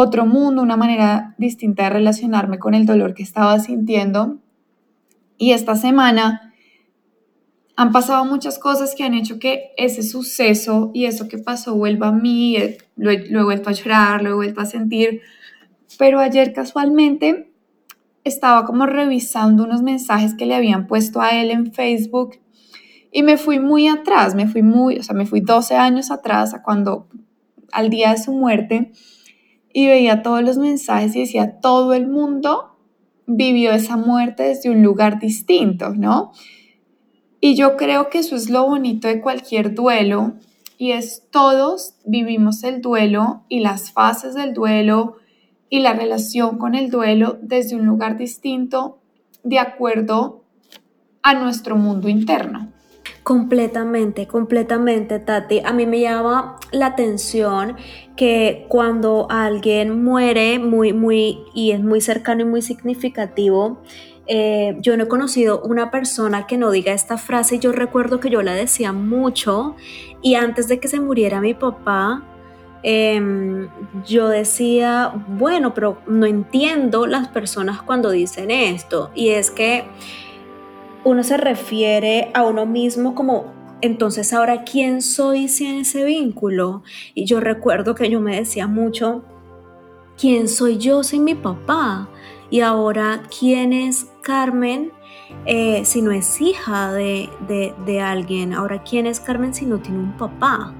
otro 0.00 0.26
mundo, 0.26 0.62
una 0.62 0.76
manera 0.76 1.34
distinta 1.38 1.82
de 1.84 1.90
relacionarme 1.90 2.60
con 2.60 2.74
el 2.74 2.86
dolor 2.86 3.14
que 3.14 3.24
estaba 3.24 3.58
sintiendo. 3.58 4.38
Y 5.38 5.50
esta 5.52 5.74
semana 5.74 6.52
han 7.74 7.90
pasado 7.90 8.24
muchas 8.24 8.60
cosas 8.60 8.94
que 8.94 9.02
han 9.02 9.14
hecho 9.14 9.40
que 9.40 9.72
ese 9.76 10.04
suceso 10.04 10.92
y 10.94 11.06
eso 11.06 11.26
que 11.26 11.38
pasó 11.38 11.74
vuelva 11.74 12.08
a 12.08 12.12
mí, 12.12 12.56
eh, 12.56 12.78
lo 12.94 13.10
he, 13.10 13.42
vuelto 13.42 13.70
a 13.70 13.72
llorar, 13.72 14.22
lo 14.22 14.30
he 14.30 14.34
vuelto 14.34 14.60
a 14.60 14.66
sentir. 14.66 15.20
Pero 15.98 16.20
ayer 16.20 16.52
casualmente 16.52 17.50
estaba 18.22 18.66
como 18.66 18.86
revisando 18.86 19.64
unos 19.64 19.82
mensajes 19.82 20.34
que 20.34 20.46
le 20.46 20.54
habían 20.54 20.86
puesto 20.86 21.20
a 21.20 21.30
él 21.30 21.50
en 21.50 21.72
Facebook 21.72 22.38
y 23.10 23.24
me 23.24 23.36
fui 23.36 23.58
muy 23.58 23.88
atrás, 23.88 24.36
me 24.36 24.46
fui 24.46 24.62
muy, 24.62 24.98
o 24.98 25.02
sea, 25.02 25.16
me 25.16 25.26
fui 25.26 25.40
12 25.40 25.74
años 25.74 26.12
atrás 26.12 26.54
a 26.54 26.62
cuando, 26.62 27.08
al 27.72 27.90
día 27.90 28.10
de 28.12 28.18
su 28.18 28.32
muerte, 28.32 28.92
y 29.72 29.86
veía 29.86 30.22
todos 30.22 30.42
los 30.42 30.58
mensajes 30.58 31.14
y 31.14 31.20
decía, 31.20 31.60
todo 31.60 31.94
el 31.94 32.06
mundo 32.06 32.76
vivió 33.26 33.72
esa 33.72 33.96
muerte 33.96 34.44
desde 34.44 34.70
un 34.70 34.82
lugar 34.82 35.20
distinto, 35.20 35.90
¿no? 35.90 36.32
Y 37.40 37.54
yo 37.54 37.76
creo 37.76 38.08
que 38.08 38.18
eso 38.18 38.34
es 38.34 38.50
lo 38.50 38.66
bonito 38.66 39.06
de 39.06 39.20
cualquier 39.20 39.74
duelo 39.74 40.34
y 40.76 40.92
es 40.92 41.28
todos 41.30 41.96
vivimos 42.04 42.64
el 42.64 42.80
duelo 42.80 43.44
y 43.48 43.60
las 43.60 43.92
fases 43.92 44.34
del 44.34 44.54
duelo 44.54 45.16
y 45.70 45.80
la 45.80 45.92
relación 45.92 46.58
con 46.58 46.74
el 46.74 46.90
duelo 46.90 47.38
desde 47.42 47.76
un 47.76 47.84
lugar 47.84 48.16
distinto 48.16 48.98
de 49.44 49.58
acuerdo 49.58 50.44
a 51.22 51.34
nuestro 51.34 51.76
mundo 51.76 52.08
interno. 52.08 52.72
Completamente, 53.28 54.26
completamente, 54.26 55.18
Tati. 55.18 55.60
A 55.62 55.74
mí 55.74 55.84
me 55.84 56.00
llama 56.00 56.56
la 56.72 56.86
atención 56.86 57.76
que 58.16 58.64
cuando 58.68 59.26
alguien 59.28 60.02
muere 60.02 60.58
muy, 60.58 60.94
muy, 60.94 61.40
y 61.52 61.72
es 61.72 61.80
muy 61.82 62.00
cercano 62.00 62.40
y 62.40 62.44
muy 62.46 62.62
significativo, 62.62 63.82
eh, 64.26 64.78
yo 64.80 64.96
no 64.96 65.04
he 65.04 65.08
conocido 65.08 65.60
una 65.60 65.90
persona 65.90 66.46
que 66.46 66.56
no 66.56 66.70
diga 66.70 66.94
esta 66.94 67.18
frase. 67.18 67.58
Yo 67.58 67.70
recuerdo 67.72 68.18
que 68.18 68.30
yo 68.30 68.40
la 68.40 68.54
decía 68.54 68.94
mucho 68.94 69.76
y 70.22 70.36
antes 70.36 70.66
de 70.66 70.80
que 70.80 70.88
se 70.88 70.98
muriera 70.98 71.42
mi 71.42 71.52
papá, 71.52 72.22
em, 72.82 73.68
yo 74.06 74.28
decía, 74.28 75.12
bueno, 75.28 75.74
pero 75.74 75.98
no 76.06 76.24
entiendo 76.24 77.06
las 77.06 77.28
personas 77.28 77.82
cuando 77.82 78.08
dicen 78.10 78.50
esto. 78.50 79.10
Y 79.14 79.28
es 79.28 79.50
que 79.50 79.84
uno 81.04 81.22
se 81.22 81.36
refiere 81.36 82.30
a 82.34 82.44
uno 82.44 82.66
mismo 82.66 83.14
como, 83.14 83.52
entonces 83.80 84.32
ahora, 84.32 84.64
¿quién 84.64 85.02
soy 85.02 85.48
sin 85.48 85.76
ese 85.76 86.04
vínculo? 86.04 86.82
Y 87.14 87.24
yo 87.24 87.40
recuerdo 87.40 87.94
que 87.94 88.10
yo 88.10 88.20
me 88.20 88.36
decía 88.36 88.66
mucho, 88.66 89.22
¿quién 90.18 90.48
soy 90.48 90.78
yo 90.78 91.04
sin 91.04 91.24
mi 91.24 91.34
papá? 91.34 92.08
Y 92.50 92.60
ahora, 92.60 93.22
¿quién 93.38 93.72
es 93.72 94.10
Carmen 94.22 94.92
eh, 95.44 95.82
si 95.84 96.02
no 96.02 96.10
es 96.10 96.40
hija 96.40 96.92
de, 96.92 97.28
de, 97.86 98.00
alguien? 98.00 98.52
Ahora, 98.52 98.82
¿quién 98.82 99.06
es 99.06 99.20
Carmen 99.20 99.54
si 99.54 99.66
no 99.66 99.78
tiene 99.78 99.98
un 99.98 100.16
papá? 100.16 100.74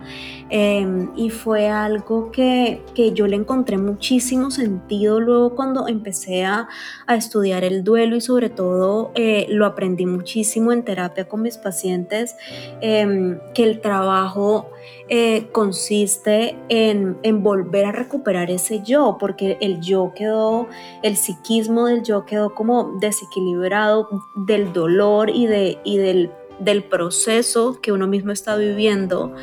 Em, 0.51 1.11
y 1.15 1.29
fue 1.29 1.69
algo 1.69 2.31
que, 2.31 2.83
que, 2.95 3.13
yo 3.13 3.27
le 3.27 3.37
encontré 3.37 3.77
muchísimo 3.77 4.51
sentido 4.51 5.21
luego 5.21 5.55
cuando 5.55 5.89
empecé 5.89 6.45
a, 6.47 6.69
a 7.07 7.17
estudiar 7.17 7.65
el 7.65 7.85
duelo 7.85 8.17
y 8.17 8.23
sobre 8.23 8.49
todo 8.49 9.13
eh, 9.15 9.47
lo 9.51 9.67
aprendí 9.67 10.07
muchísimo 10.07 10.73
en 10.73 10.85
terapia 10.85 11.29
con 11.29 11.43
mis 11.43 11.59
pacientes, 11.59 12.35
em, 12.81 13.39
que 13.55 13.65
el 13.65 13.81
trabajo 13.83 14.71
eh, 15.11 15.49
consiste 15.53 16.57
en, 16.69 17.19
en, 17.23 17.43
volver 17.43 17.87
a 17.87 17.93
recuperar 17.93 18.51
ese 18.51 18.83
yo, 18.83 19.17
porque 19.19 19.57
el 19.61 19.81
yo 19.81 20.13
quedó, 20.15 20.67
el 21.03 21.17
psiquismo 21.17 21.87
del 21.87 22.03
yo 22.03 22.27
quedó 22.27 22.55
como 22.55 22.99
desequilibrado 23.01 24.09
del 24.35 24.73
dolor 24.73 25.31
y, 25.31 25.47
de, 25.47 25.79
y 25.85 25.97
del, 25.99 26.31
del 26.59 26.85
proceso 26.85 27.81
que 27.81 27.93
uno 27.93 28.07
mismo 28.07 28.33
está 28.33 28.57
viviendo. 28.57 29.35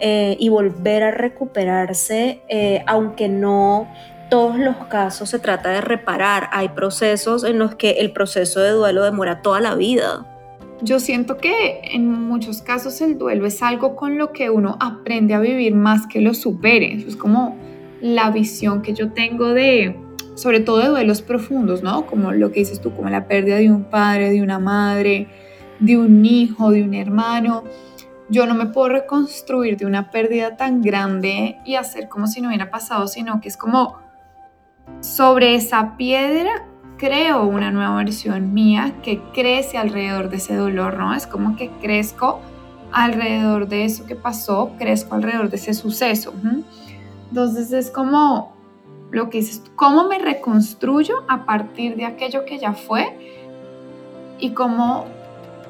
Eh, 0.00 0.36
y 0.38 0.48
volver 0.48 1.02
a 1.02 1.10
recuperarse, 1.10 2.40
eh, 2.48 2.84
aunque 2.86 3.28
no 3.28 3.88
todos 4.30 4.56
los 4.56 4.76
casos 4.86 5.30
se 5.30 5.40
trata 5.40 5.70
de 5.70 5.80
reparar. 5.80 6.48
Hay 6.52 6.68
procesos 6.68 7.42
en 7.42 7.58
los 7.58 7.74
que 7.74 7.92
el 7.92 8.12
proceso 8.12 8.60
de 8.60 8.70
duelo 8.70 9.02
demora 9.02 9.42
toda 9.42 9.60
la 9.60 9.74
vida. 9.74 10.24
Yo 10.82 11.00
siento 11.00 11.38
que 11.38 11.80
en 11.92 12.08
muchos 12.08 12.62
casos 12.62 13.00
el 13.00 13.18
duelo 13.18 13.46
es 13.46 13.60
algo 13.62 13.96
con 13.96 14.18
lo 14.18 14.32
que 14.32 14.50
uno 14.50 14.76
aprende 14.78 15.34
a 15.34 15.40
vivir 15.40 15.74
más 15.74 16.06
que 16.06 16.20
lo 16.20 16.34
supere. 16.34 16.92
Es 16.92 17.16
como 17.16 17.56
la 18.00 18.30
visión 18.30 18.82
que 18.82 18.94
yo 18.94 19.10
tengo 19.10 19.48
de, 19.48 19.96
sobre 20.36 20.60
todo 20.60 20.78
de 20.78 20.88
duelos 20.88 21.22
profundos, 21.22 21.82
¿no? 21.82 22.06
Como 22.06 22.30
lo 22.30 22.52
que 22.52 22.60
dices 22.60 22.80
tú, 22.80 22.94
como 22.94 23.08
la 23.10 23.26
pérdida 23.26 23.56
de 23.56 23.72
un 23.72 23.82
padre, 23.82 24.30
de 24.30 24.40
una 24.40 24.60
madre, 24.60 25.26
de 25.80 25.96
un 25.96 26.24
hijo, 26.24 26.70
de 26.70 26.82
un 26.82 26.94
hermano 26.94 27.64
yo 28.28 28.46
no 28.46 28.54
me 28.54 28.66
puedo 28.66 28.90
reconstruir 28.90 29.76
de 29.76 29.86
una 29.86 30.10
pérdida 30.10 30.56
tan 30.56 30.82
grande 30.82 31.58
y 31.64 31.76
hacer 31.76 32.08
como 32.08 32.26
si 32.26 32.40
no 32.40 32.48
hubiera 32.48 32.70
pasado, 32.70 33.08
sino 33.08 33.40
que 33.40 33.48
es 33.48 33.56
como 33.56 33.96
sobre 35.00 35.54
esa 35.54 35.96
piedra 35.96 36.66
creo 36.98 37.44
una 37.44 37.70
nueva 37.70 37.96
versión 37.96 38.52
mía 38.52 38.94
que 39.02 39.22
crece 39.32 39.78
alrededor 39.78 40.30
de 40.30 40.36
ese 40.36 40.56
dolor, 40.56 40.98
¿no? 40.98 41.14
Es 41.14 41.26
como 41.26 41.56
que 41.56 41.70
crezco 41.80 42.40
alrededor 42.92 43.68
de 43.68 43.84
eso 43.84 44.04
que 44.04 44.16
pasó, 44.16 44.72
crezco 44.78 45.14
alrededor 45.14 45.48
de 45.48 45.56
ese 45.56 45.74
suceso. 45.74 46.34
Entonces 47.28 47.72
es 47.72 47.90
como 47.90 48.52
lo 49.10 49.30
que 49.30 49.38
dices, 49.38 49.62
¿cómo 49.76 50.08
me 50.08 50.18
reconstruyo 50.18 51.24
a 51.28 51.46
partir 51.46 51.96
de 51.96 52.04
aquello 52.04 52.44
que 52.44 52.58
ya 52.58 52.72
fue? 52.72 53.46
Y 54.40 54.50
cómo 54.50 55.06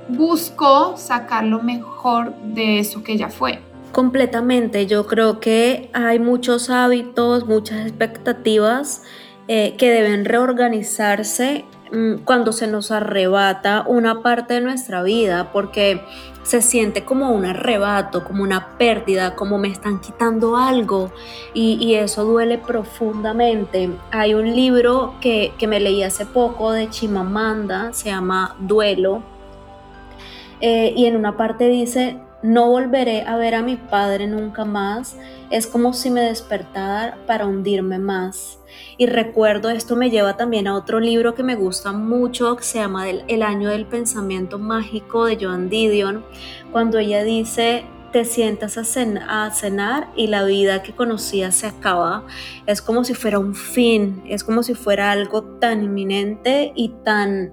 busco 0.08 0.96
sacar 0.96 1.44
lo 1.44 1.62
mejor 1.62 2.34
de 2.42 2.78
eso 2.78 3.02
que 3.02 3.16
ya 3.16 3.28
fue. 3.28 3.60
Completamente, 3.92 4.86
yo 4.86 5.06
creo 5.06 5.40
que 5.40 5.90
hay 5.92 6.18
muchos 6.18 6.70
hábitos, 6.70 7.46
muchas 7.46 7.86
expectativas 7.86 9.02
eh, 9.48 9.74
que 9.78 9.90
deben 9.90 10.24
reorganizarse 10.26 11.64
mm, 11.90 12.16
cuando 12.24 12.52
se 12.52 12.66
nos 12.66 12.90
arrebata 12.90 13.84
una 13.86 14.22
parte 14.22 14.54
de 14.54 14.60
nuestra 14.60 15.02
vida, 15.02 15.52
porque 15.52 16.02
se 16.42 16.62
siente 16.62 17.04
como 17.04 17.30
un 17.30 17.46
arrebato, 17.46 18.24
como 18.24 18.42
una 18.42 18.78
pérdida, 18.78 19.34
como 19.36 19.58
me 19.58 19.68
están 19.68 20.00
quitando 20.00 20.56
algo 20.56 21.10
y, 21.54 21.74
y 21.80 21.94
eso 21.94 22.24
duele 22.24 22.58
profundamente. 22.58 23.90
Hay 24.10 24.34
un 24.34 24.54
libro 24.54 25.14
que, 25.20 25.52
que 25.58 25.66
me 25.66 25.80
leí 25.80 26.02
hace 26.02 26.24
poco 26.26 26.72
de 26.72 26.88
Chimamanda, 26.90 27.92
se 27.92 28.10
llama 28.10 28.54
Duelo 28.60 29.22
Eh, 30.60 30.92
y 30.96 31.06
en 31.06 31.16
una 31.16 31.36
parte 31.36 31.68
dice, 31.68 32.18
no 32.42 32.68
volveré 32.68 33.22
a 33.22 33.36
ver 33.36 33.54
a 33.54 33.62
mi 33.62 33.76
padre 33.76 34.26
nunca 34.26 34.64
más, 34.64 35.16
es 35.50 35.66
como 35.66 35.92
si 35.92 36.10
me 36.10 36.20
despertara 36.20 37.18
para 37.26 37.46
hundirme 37.46 37.98
más. 37.98 38.58
Y 38.96 39.06
recuerdo, 39.06 39.70
esto 39.70 39.96
me 39.96 40.10
lleva 40.10 40.36
también 40.36 40.68
a 40.68 40.74
otro 40.74 41.00
libro 41.00 41.34
que 41.34 41.42
me 41.42 41.56
gusta 41.56 41.92
mucho, 41.92 42.56
que 42.56 42.62
se 42.62 42.78
llama 42.78 43.08
El, 43.08 43.42
año 43.42 43.70
del 43.70 43.86
pensamiento 43.86 44.58
mágico 44.58 45.24
de 45.24 45.38
Joan 45.40 45.68
Didion, 45.68 46.24
cuando 46.70 46.98
ella 46.98 47.24
dice, 47.24 47.84
te 48.12 48.24
sientas 48.24 48.78
a, 48.78 49.44
a, 49.46 49.50
cenar 49.50 50.08
y 50.16 50.28
la 50.28 50.44
vida 50.44 50.82
que 50.82 50.94
conocías 50.94 51.56
se 51.56 51.66
acaba. 51.66 52.24
Es 52.66 52.80
como 52.82 53.04
si 53.04 53.14
fuera 53.14 53.38
un 53.38 53.54
fin, 53.54 54.22
es 54.26 54.44
como 54.44 54.62
si 54.62 54.74
fuera 54.74 55.10
algo 55.10 55.42
tan 55.42 55.82
inminente 55.82 56.72
y 56.74 56.90
tan 57.04 57.52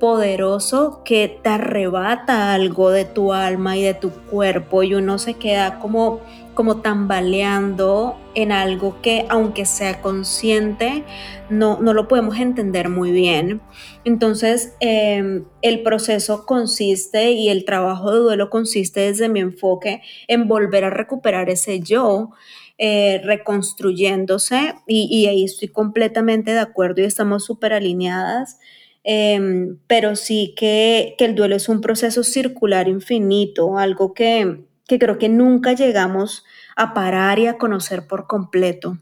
poderoso 0.00 1.02
que 1.04 1.38
te 1.42 1.50
arrebata 1.50 2.52
algo 2.54 2.90
de 2.90 3.04
tu 3.04 3.32
alma 3.32 3.76
y 3.76 3.82
de 3.82 3.94
tu 3.94 4.10
cuerpo 4.10 4.82
y 4.82 4.94
uno 4.94 5.18
se 5.18 5.34
queda 5.34 5.78
como 5.78 6.20
como 6.54 6.82
tambaleando 6.82 8.18
en 8.34 8.52
algo 8.52 9.00
que 9.00 9.24
aunque 9.28 9.64
sea 9.64 10.02
consciente 10.02 11.04
no, 11.48 11.80
no 11.80 11.94
lo 11.94 12.06
podemos 12.06 12.38
entender 12.38 12.88
muy 12.88 13.12
bien. 13.12 13.60
Entonces 14.04 14.74
em, 14.80 15.44
el 15.62 15.82
proceso 15.82 16.44
consiste 16.44 17.32
y 17.32 17.48
el 17.48 17.64
trabajo 17.64 18.12
de 18.12 18.18
duelo 18.18 18.50
consiste 18.50 19.00
desde 19.00 19.28
mi 19.28 19.40
enfoque 19.40 20.02
en 20.28 20.48
volver 20.48 20.84
a 20.84 20.90
recuperar 20.90 21.48
ese 21.50 21.80
yo, 21.80 22.30
eh, 22.78 23.20
reconstruyéndose 23.24 24.74
y, 24.86 25.08
y, 25.10 25.26
ahí 25.26 25.44
estoy 25.44 25.68
completamente 25.68 26.52
de 26.52 26.60
acuerdo 26.60 27.02
y 27.02 27.04
estamos 27.04 27.44
súper 27.44 27.72
alineadas. 27.72 28.58
Em, 29.02 29.78
pero 29.86 30.14
sí 30.14 30.54
que, 30.56 31.14
que, 31.16 31.24
el 31.24 31.34
duelo 31.34 31.56
es 31.56 31.68
un 31.68 31.80
proceso 31.80 32.22
circular 32.22 32.86
infinito, 32.88 33.78
algo 33.78 34.12
que, 34.12 34.64
que 34.86 34.98
creo 34.98 35.18
que 35.18 35.28
nunca 35.28 35.72
llegamos 35.72 36.44
a 36.76 36.92
parar 36.92 37.38
y 37.38 37.46
a 37.46 37.56
conocer 37.56 38.06
por 38.06 38.26
completo. 38.26 38.98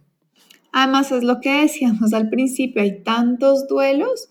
Además, 0.73 1.11
es 1.13 1.25
lo 1.25 1.41
que 1.41 1.63
decíamos 1.63 2.13
al 2.13 2.29
principio, 2.29 2.83
hay 2.83 3.03
tantos 3.03 3.67
duelos 3.67 4.29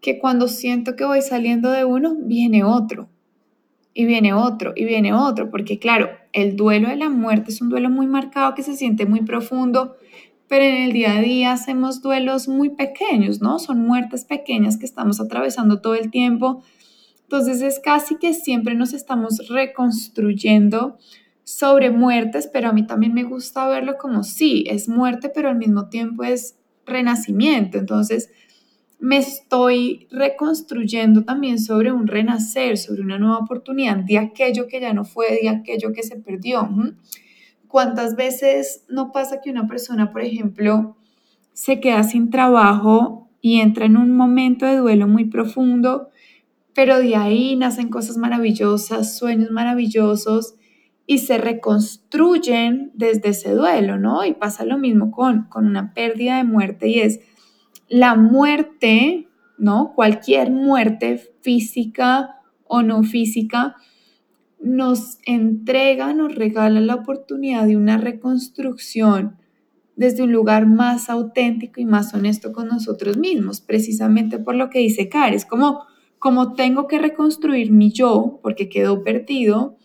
que 0.00 0.18
cuando 0.18 0.48
siento 0.48 0.96
que 0.96 1.04
voy 1.04 1.22
saliendo 1.22 1.70
de 1.70 1.84
uno, 1.84 2.14
viene 2.16 2.64
otro, 2.64 3.08
y 3.92 4.04
viene 4.06 4.32
otro, 4.32 4.72
y 4.76 4.84
viene 4.84 5.12
otro, 5.12 5.50
porque 5.50 5.78
claro, 5.78 6.08
el 6.32 6.56
duelo 6.56 6.88
de 6.88 6.96
la 6.96 7.08
muerte 7.08 7.50
es 7.50 7.60
un 7.60 7.68
duelo 7.68 7.90
muy 7.90 8.06
marcado 8.06 8.54
que 8.54 8.62
se 8.62 8.76
siente 8.76 9.04
muy 9.06 9.22
profundo, 9.22 9.96
pero 10.50 10.64
en 10.64 10.82
el 10.82 10.92
día 10.92 11.16
a 11.16 11.20
día 11.20 11.52
hacemos 11.52 12.02
duelos 12.02 12.48
muy 12.48 12.70
pequeños, 12.70 13.40
¿no? 13.40 13.60
Son 13.60 13.86
muertes 13.86 14.24
pequeñas 14.24 14.76
que 14.76 14.84
estamos 14.84 15.20
atravesando 15.20 15.80
todo 15.80 15.94
el 15.94 16.10
tiempo. 16.10 16.64
Entonces 17.22 17.62
es 17.62 17.78
casi 17.78 18.16
que 18.16 18.34
siempre 18.34 18.74
nos 18.74 18.92
estamos 18.92 19.46
reconstruyendo 19.48 20.98
sobre 21.44 21.92
muertes, 21.92 22.50
pero 22.52 22.68
a 22.68 22.72
mí 22.72 22.84
también 22.84 23.14
me 23.14 23.22
gusta 23.22 23.68
verlo 23.68 23.96
como 23.96 24.24
sí, 24.24 24.64
es 24.68 24.88
muerte, 24.88 25.30
pero 25.32 25.50
al 25.50 25.56
mismo 25.56 25.88
tiempo 25.88 26.24
es 26.24 26.56
renacimiento. 26.84 27.78
Entonces 27.78 28.30
me 28.98 29.18
estoy 29.18 30.08
reconstruyendo 30.10 31.22
también 31.22 31.60
sobre 31.60 31.92
un 31.92 32.08
renacer, 32.08 32.76
sobre 32.76 33.02
una 33.02 33.20
nueva 33.20 33.38
oportunidad 33.38 33.98
de 33.98 34.18
aquello 34.18 34.66
que 34.66 34.80
ya 34.80 34.92
no 34.94 35.04
fue, 35.04 35.38
de 35.40 35.48
aquello 35.48 35.92
que 35.92 36.02
se 36.02 36.16
perdió. 36.16 36.68
¿Cuántas 37.70 38.16
veces 38.16 38.84
no 38.88 39.12
pasa 39.12 39.40
que 39.40 39.48
una 39.48 39.68
persona, 39.68 40.10
por 40.10 40.22
ejemplo, 40.22 40.96
se 41.52 41.78
queda 41.78 42.02
sin 42.02 42.28
trabajo 42.28 43.28
y 43.40 43.60
entra 43.60 43.84
en 43.84 43.96
un 43.96 44.10
momento 44.16 44.66
de 44.66 44.78
duelo 44.78 45.06
muy 45.06 45.26
profundo, 45.26 46.08
pero 46.74 46.98
de 46.98 47.14
ahí 47.14 47.54
nacen 47.54 47.88
cosas 47.88 48.16
maravillosas, 48.16 49.16
sueños 49.16 49.52
maravillosos 49.52 50.56
y 51.06 51.18
se 51.18 51.38
reconstruyen 51.38 52.90
desde 52.94 53.28
ese 53.28 53.54
duelo, 53.54 53.98
¿no? 53.98 54.24
Y 54.24 54.34
pasa 54.34 54.64
lo 54.64 54.76
mismo 54.76 55.12
con, 55.12 55.44
con 55.44 55.66
una 55.66 55.94
pérdida 55.94 56.38
de 56.38 56.44
muerte 56.44 56.88
y 56.88 56.98
es 56.98 57.20
la 57.88 58.16
muerte, 58.16 59.28
¿no? 59.58 59.92
Cualquier 59.94 60.50
muerte 60.50 61.18
física 61.40 62.40
o 62.64 62.82
no 62.82 63.04
física 63.04 63.76
nos 64.60 65.18
entrega, 65.24 66.12
nos 66.12 66.34
regala 66.34 66.80
la 66.80 66.96
oportunidad 66.96 67.66
de 67.66 67.76
una 67.76 67.96
reconstrucción 67.96 69.36
desde 69.96 70.22
un 70.22 70.32
lugar 70.32 70.66
más 70.66 71.10
auténtico 71.10 71.80
y 71.80 71.84
más 71.84 72.14
honesto 72.14 72.52
con 72.52 72.68
nosotros 72.68 73.16
mismos, 73.16 73.60
precisamente 73.60 74.38
por 74.38 74.54
lo 74.54 74.70
que 74.70 74.78
dice 74.78 75.08
Car, 75.08 75.34
es 75.34 75.44
como, 75.44 75.84
como 76.18 76.54
tengo 76.54 76.86
que 76.86 76.98
reconstruir 76.98 77.70
mi 77.70 77.92
yo 77.92 78.40
porque 78.42 78.68
quedó 78.68 79.02
perdido, 79.02 79.76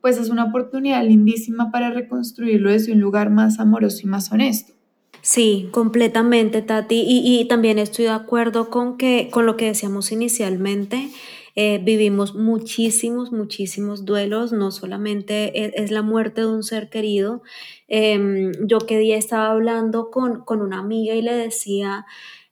pues 0.00 0.18
es 0.18 0.30
una 0.30 0.44
oportunidad 0.44 1.04
lindísima 1.04 1.70
para 1.70 1.90
reconstruirlo 1.90 2.70
desde 2.70 2.92
un 2.92 3.00
lugar 3.00 3.30
más 3.30 3.60
amoroso 3.60 4.00
y 4.02 4.06
más 4.06 4.32
honesto. 4.32 4.72
Sí, 5.20 5.68
completamente, 5.70 6.62
Tati. 6.62 6.96
Y, 7.06 7.40
y, 7.40 7.46
también 7.46 7.78
estoy 7.78 8.06
de 8.06 8.10
acuerdo 8.10 8.70
con, 8.70 8.96
que, 8.96 9.28
con 9.30 9.46
lo 9.46 9.56
que 9.56 9.66
decíamos 9.66 10.10
inicialmente. 10.10 11.10
Eh, 11.54 11.80
vivimos 11.82 12.34
muchísimos, 12.34 13.32
muchísimos 13.32 14.04
duelos, 14.04 14.52
no 14.52 14.70
solamente 14.70 15.64
e, 15.64 15.72
es, 15.76 15.90
la 15.90 16.02
muerte 16.02 16.42
de 16.42 16.46
un 16.48 16.62
ser 16.62 16.88
querido. 16.88 17.42
Em, 17.88 18.52
yo 18.66 18.78
que 18.78 18.98
día 18.98 19.16
estaba 19.16 19.50
hablando 19.50 20.10
con, 20.10 20.44
con, 20.44 20.62
una 20.62 20.78
amiga 20.78 21.14
y 21.14 21.22
le 21.22 21.34
decía, 21.34 22.06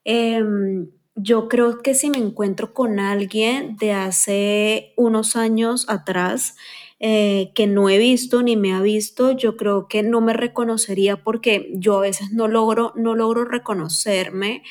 em, 0.05 0.91
yo 1.15 1.49
creo 1.49 1.83
que 1.83 1.95
si 1.95 2.11
me 2.11 2.19
encuentro 2.19 2.75
con 2.75 2.99
alguien 3.01 3.77
de 3.77 3.93
hace 3.93 4.93
unos 4.97 5.37
años 5.37 5.87
atrás, 5.89 6.57
eh, 7.03 7.53
que 7.55 7.67
no 7.67 7.89
he 7.89 7.97
visto 7.97 8.43
ni 8.43 8.57
me 8.57 8.75
ha 8.75 8.83
visto, 8.83 9.33
yo 9.33 9.57
creo 9.57 9.89
que 9.89 10.03
no 10.03 10.21
me 10.21 10.35
reconocería 10.35 11.25
porque 11.25 11.71
yo 11.75 11.97
a 11.99 12.03
veces 12.03 12.33
no 12.33 12.47
logro, 12.49 12.93
no 12.97 13.15
logro 13.15 13.47
reconocerme. 13.47 14.63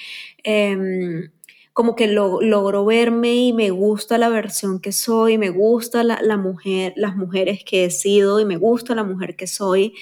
Em, 0.43 1.31
como 1.79 1.95
que 1.95 2.07
lo, 2.07 2.41
logro 2.41 2.83
verme 2.83 3.35
y 3.35 3.53
me 3.53 3.69
gusta 3.69 4.17
la 4.17 4.27
versión 4.27 4.81
que 4.81 4.91
soy, 4.91 5.37
me 5.37 5.49
gusta 5.49 6.03
la, 6.03 6.35
mujer, 6.35 6.91
las 6.97 7.15
mujeres 7.15 7.63
que 7.63 7.85
he 7.85 7.89
sido 7.89 8.41
y 8.41 8.43
me 8.43 8.57
gusta 8.57 8.95
la 8.95 9.05
mujer 9.05 9.37
que 9.37 9.47
soy, 9.47 9.93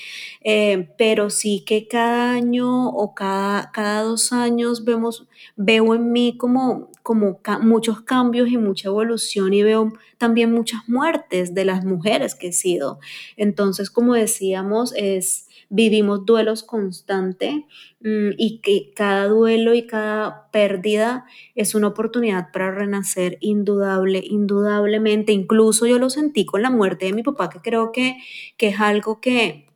eh, 0.42 0.90
pero 0.98 1.30
sí 1.30 1.63
que 1.68 1.88
cada 1.88 2.32
año 2.32 2.90
o 2.90 3.13
cada, 3.13 3.70
cada 3.70 4.02
dos 4.02 4.34
años 4.34 4.86
vemos, 4.86 5.28
veo 5.56 5.94
en 5.94 6.12
mí 6.12 6.36
como, 6.36 6.90
como 7.04 7.40
muchos 7.62 8.02
cambios 8.02 8.50
y 8.50 8.58
mucha 8.58 8.88
evolución 8.88 9.54
y 9.54 9.62
veo 9.62 9.94
también 10.18 10.52
muchas 10.52 10.90
muertes 10.90 11.54
de 11.54 11.63
las 11.63 11.86
mujeres 11.86 12.34
que 12.34 12.48
he 12.48 12.54
sido. 12.54 12.98
Entonces, 13.36 13.92
como 13.92 14.16
decíamos, 14.16 14.96
es 14.96 15.46
vivimos 15.69 16.25
duelos 16.25 16.63
constantes 16.63 17.56
mm, 18.01 18.32
y 18.38 18.60
que 18.62 18.93
cada 18.95 19.27
duelo 19.27 19.73
y 19.73 19.86
cada 19.88 20.49
pérdida 20.51 21.25
es 21.56 21.75
una 21.75 21.88
oportunidad 21.88 22.51
para 22.51 22.71
renacer 22.71 23.38
indudable, 23.41 24.21
indudablemente. 24.23 25.32
Incluso 25.32 25.86
yo 25.86 25.99
lo 25.99 26.10
sentí 26.10 26.45
con 26.45 26.62
la 26.62 26.69
muerte 26.69 27.06
de 27.08 27.13
mi 27.13 27.23
papá, 27.23 27.49
que 27.49 27.60
creo 27.62 27.91
que, 27.91 28.17
que 28.58 28.69
es 28.69 28.80
algo 28.80 29.21
que 29.21 29.66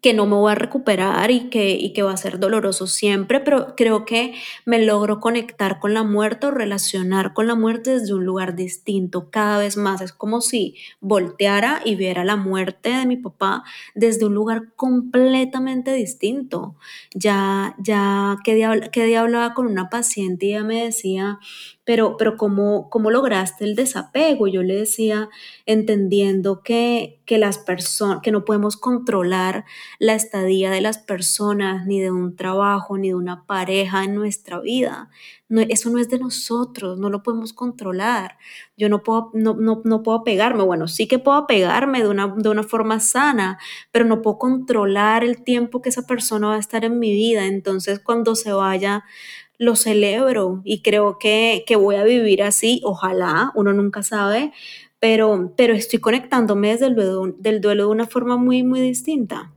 que 0.00 0.14
no 0.14 0.26
me 0.26 0.36
voy 0.36 0.52
a 0.52 0.54
recuperar 0.54 1.30
y 1.30 1.50
que, 1.50 1.72
y 1.72 1.92
que 1.92 2.02
va 2.02 2.12
a 2.12 2.16
ser 2.16 2.38
doloroso 2.38 2.86
siempre, 2.86 3.40
pero 3.40 3.74
creo 3.76 4.04
que 4.04 4.34
me 4.64 4.82
logro 4.82 5.20
conectar 5.20 5.78
con 5.78 5.92
la 5.92 6.02
muerte 6.02 6.46
o 6.46 6.50
relacionar 6.50 7.34
con 7.34 7.46
la 7.46 7.54
muerte 7.54 7.98
desde 7.98 8.14
un 8.14 8.24
lugar 8.24 8.56
distinto 8.56 9.30
cada 9.30 9.58
vez 9.58 9.76
más. 9.76 10.00
Es 10.00 10.12
como 10.12 10.40
si 10.40 10.76
volteara 11.00 11.82
y 11.84 11.96
viera 11.96 12.24
la 12.24 12.36
muerte 12.36 12.90
de 12.90 13.06
mi 13.06 13.16
papá 13.16 13.62
desde 13.94 14.24
un 14.24 14.34
lugar 14.34 14.72
completamente 14.74 15.92
distinto. 15.92 16.76
Ya, 17.14 17.74
ya 17.78 18.38
que 18.44 18.54
día, 18.54 18.80
que 18.90 19.04
día 19.04 19.20
hablaba 19.20 19.54
con 19.54 19.66
una 19.66 19.90
paciente 19.90 20.46
y 20.46 20.50
ella 20.54 20.64
me 20.64 20.84
decía, 20.84 21.38
pero, 21.90 22.16
pero 22.16 22.36
¿cómo, 22.36 22.88
¿cómo 22.88 23.10
lograste 23.10 23.64
el 23.64 23.74
desapego? 23.74 24.46
Yo 24.46 24.62
le 24.62 24.76
decía, 24.76 25.28
entendiendo 25.66 26.62
que, 26.62 27.20
que 27.26 27.36
las 27.36 27.58
personas, 27.58 28.20
que 28.22 28.30
no 28.30 28.44
podemos 28.44 28.76
controlar 28.76 29.64
la 29.98 30.14
estadía 30.14 30.70
de 30.70 30.82
las 30.82 30.98
personas, 30.98 31.86
ni 31.86 31.98
de 31.98 32.12
un 32.12 32.36
trabajo, 32.36 32.96
ni 32.96 33.08
de 33.08 33.16
una 33.16 33.44
pareja 33.44 34.04
en 34.04 34.14
nuestra 34.14 34.60
vida. 34.60 35.10
Eso 35.68 35.90
no 35.90 35.98
es 35.98 36.08
de 36.08 36.20
nosotros, 36.20 36.96
no 36.96 37.10
lo 37.10 37.24
podemos 37.24 37.52
controlar. 37.52 38.38
Yo 38.76 38.88
no 38.88 39.02
puedo, 39.02 39.32
no, 39.34 39.54
no, 39.54 39.82
no 39.84 40.04
puedo 40.04 40.22
pegarme, 40.22 40.62
bueno, 40.62 40.86
sí 40.86 41.08
que 41.08 41.18
puedo 41.18 41.48
pegarme 41.48 42.04
de 42.04 42.08
una, 42.08 42.32
de 42.36 42.50
una 42.50 42.62
forma 42.62 43.00
sana, 43.00 43.58
pero 43.90 44.04
no 44.04 44.22
puedo 44.22 44.38
controlar 44.38 45.24
el 45.24 45.42
tiempo 45.42 45.82
que 45.82 45.88
esa 45.88 46.06
persona 46.06 46.50
va 46.50 46.54
a 46.54 46.60
estar 46.60 46.84
en 46.84 47.00
mi 47.00 47.12
vida. 47.12 47.46
Entonces, 47.46 47.98
cuando 47.98 48.36
se 48.36 48.52
vaya, 48.52 49.02
lo 49.60 49.76
celebro 49.76 50.62
y 50.64 50.80
creo 50.80 51.18
que, 51.18 51.62
voy 51.78 51.96
a 51.96 52.02
vivir 52.02 52.42
así, 52.42 52.80
ojalá, 52.82 53.52
uno 53.54 53.74
nunca 53.74 54.02
sabe, 54.02 54.52
pero, 54.98 55.52
pero 55.54 55.74
estoy 55.74 55.98
conectándome 55.98 56.70
desde 56.70 56.86
el 56.86 56.94
duelo, 56.94 57.34
del 57.38 57.60
duelo 57.60 57.84
de 57.84 57.90
una 57.90 58.06
forma 58.06 58.38
muy, 58.38 58.62
muy 58.62 58.80
distinta. 58.80 59.52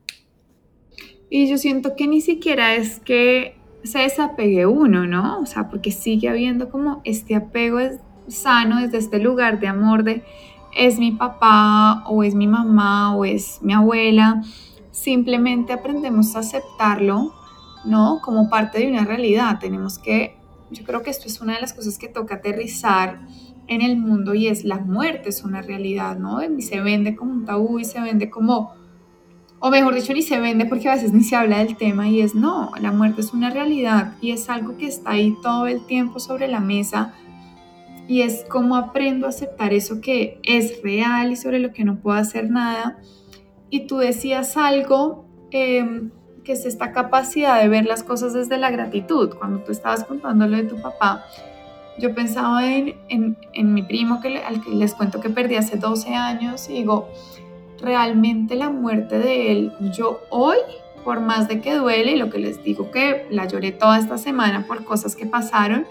Y 1.30 1.48
yo 1.48 1.58
siento 1.58 1.96
que 1.96 2.08
ni 2.08 2.20
siquiera 2.20 2.76
es 2.76 3.00
que 3.00 3.56
se 3.84 4.00
desapegue 4.00 4.66
uno, 4.66 5.08
¿no? 5.08 5.39
O 5.39 5.46
sea, 5.46 5.70
porque 5.70 5.92
sigue 5.92 6.28
habiendo 6.28 6.70
como 6.70 7.02
este 7.06 7.36
apego 7.36 7.80
es 7.80 8.02
sano 8.28 8.82
desde 8.82 8.98
este 8.98 9.20
lugar 9.20 9.62
de 9.62 9.68
amor 9.68 10.04
de 10.04 10.22
es 10.76 11.00
mi 11.00 11.13
papá 11.13 12.04
o 12.08 12.24
es 12.24 12.36
mi 12.36 12.48
mamá 12.48 13.16
o 13.16 13.24
es 13.24 13.60
mi 13.62 13.72
abuela, 13.72 14.44
simplemente 14.92 15.72
aprendemos 15.72 16.36
a 16.36 16.39
aceptarlo, 16.39 17.34
¿no? 17.86 18.19
Como 18.22 18.50
parte 18.50 18.80
de 18.80 18.88
una 18.88 19.06
realidad. 19.06 19.60
Tenemos 19.60 19.98
que, 19.98 20.36
yo 20.72 20.84
creo 20.84 21.02
que 21.02 21.10
esto 21.10 21.28
es 21.28 21.41
una 21.41 21.56
de 21.56 21.62
las 21.62 21.74
cosas 21.74 21.98
que 21.98 22.08
toca 22.08 22.36
aterrizar 22.36 23.19
en 23.67 23.82
el 23.82 23.98
mundo 23.98 24.34
y 24.34 24.48
es 24.48 24.65
la 24.65 24.80
muerte, 24.80 25.30
es 25.30 25.43
una 25.43 25.62
realidad, 25.62 26.17
¿no? 26.17 26.43
Y 26.43 26.62
se 26.62 26.82
vende 26.82 27.15
como 27.15 27.32
un 27.32 27.46
tabú 27.46 27.80
y 27.80 27.86
se 27.86 28.02
vende 28.02 28.30
como, 28.30 28.74
o 29.60 29.69
mejor 29.69 29.96
dicho, 29.96 30.13
ni 30.13 30.22
se 30.22 30.39
vende 30.39 30.65
porque 30.65 30.89
a 30.89 30.96
veces 30.96 31.13
ni 31.13 31.24
se 31.24 31.36
habla 31.36 31.60
del 31.60 31.78
tema 31.78 32.10
y 32.10 32.22
es 32.22 32.36
no, 32.36 32.72
la 32.82 32.91
muerte 32.91 33.22
es 33.22 33.34
una 33.34 33.50
realidad 33.50 34.15
y 34.22 34.32
es 34.32 34.50
algo 34.50 34.78
que 34.78 34.88
está 34.88 35.12
ahí 35.12 35.36
todo 35.41 35.67
el 35.67 35.86
tiempo 35.86 36.19
sobre 36.19 36.48
la 36.48 36.60
mesa 36.60 37.13
y 38.08 38.22
es 38.22 38.46
como 38.50 38.76
aprendo 38.76 39.28
a 39.28 39.30
aceptar 39.30 39.74
eso 39.74 40.02
que 40.02 40.39
es 40.43 40.82
real 40.84 41.32
y 41.32 41.36
sobre 41.36 41.60
lo 41.60 41.72
que 41.72 41.86
no 41.86 42.00
puedo 42.00 42.17
hacer 42.17 42.50
nada. 42.50 43.00
Y 43.69 43.88
tú 43.88 43.98
decías 43.98 44.58
algo 44.58 45.26
em, 45.52 46.12
que 46.43 46.53
es 46.53 46.65
esta 46.65 46.91
capacidad 46.91 47.62
de 47.62 47.67
ver 47.67 47.86
las 47.86 48.03
cosas 48.03 48.34
desde 48.34 48.58
la 48.58 48.71
gratitud. 48.71 49.34
Cuando 49.38 49.60
tú 49.60 49.71
estabas 49.71 50.03
contándolo 50.03 50.58
de 50.58 50.63
tu 50.63 50.82
papá, 50.82 51.25
yo 51.97 52.13
pensaba 52.13 52.67
en, 52.67 52.95
en, 53.10 53.73
mi 53.73 53.84
primo 53.84 54.19
que, 54.21 54.39
al 54.39 54.62
que 54.62 54.71
les 54.71 54.93
cuento 54.93 55.21
que 55.21 55.29
perdí 55.29 55.56
hace 55.56 55.77
12 55.77 56.15
años 56.15 56.69
y 56.69 56.73
digo, 56.73 57.10
realmente 57.79 58.56
la 58.56 58.69
muerte 58.69 59.19
de 59.19 59.51
él, 59.51 59.73
yo 59.95 60.21
hoy, 60.29 60.58
por 61.03 61.19
más 61.19 61.47
de 61.47 61.62
que 61.62 61.75
duele, 61.75 62.13
y 62.13 62.17
lo 62.17 62.29
que 62.29 62.39
les 62.39 62.63
digo 62.63 62.91
que 62.91 63.27
la 63.29 63.47
lloré 63.47 63.71
toda 63.71 63.99
esta 63.99 64.17
semana 64.17 64.65
por 64.67 64.84
cosas 64.84 65.15
que 65.15 65.25
pasaron, 65.25 65.86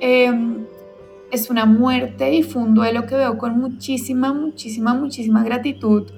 eh, 0.00 0.32
es 1.30 1.50
una 1.50 1.66
muerte 1.66 2.32
y 2.32 2.42
fue 2.42 2.62
un 2.62 2.74
duelo 2.74 3.06
que 3.06 3.16
veo 3.16 3.36
con 3.36 3.58
muchísima, 3.58 4.32
muchísima, 4.32 4.94
muchísima 4.94 5.42
gratitud 5.42 6.10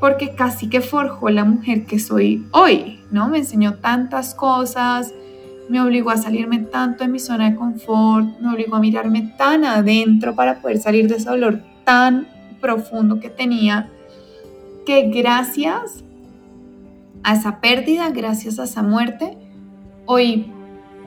porque 0.00 0.34
casi 0.34 0.68
que 0.68 0.80
forjó 0.80 1.28
la 1.28 1.44
mujer 1.44 1.84
que 1.84 1.98
soy 1.98 2.46
hoy, 2.52 3.00
¿no? 3.10 3.28
Me 3.28 3.38
enseñó 3.38 3.74
tantas 3.74 4.34
cosas, 4.34 5.12
me 5.68 5.80
obligó 5.80 6.10
a 6.10 6.16
salirme 6.16 6.58
tanto 6.58 7.04
de 7.04 7.10
mi 7.10 7.18
zona 7.20 7.50
de 7.50 7.56
confort, 7.56 8.26
me 8.40 8.52
obligó 8.52 8.76
a 8.76 8.80
mirarme 8.80 9.34
tan 9.36 9.64
adentro 9.64 10.34
para 10.34 10.60
poder 10.60 10.78
salir 10.78 11.06
de 11.06 11.16
ese 11.16 11.28
dolor 11.28 11.60
tan 11.84 12.26
profundo 12.60 13.20
que 13.20 13.28
tenía, 13.28 13.90
que 14.86 15.10
gracias 15.10 16.02
a 17.22 17.34
esa 17.34 17.60
pérdida, 17.60 18.10
gracias 18.10 18.58
a 18.58 18.64
esa 18.64 18.82
muerte, 18.82 19.36
hoy 20.06 20.50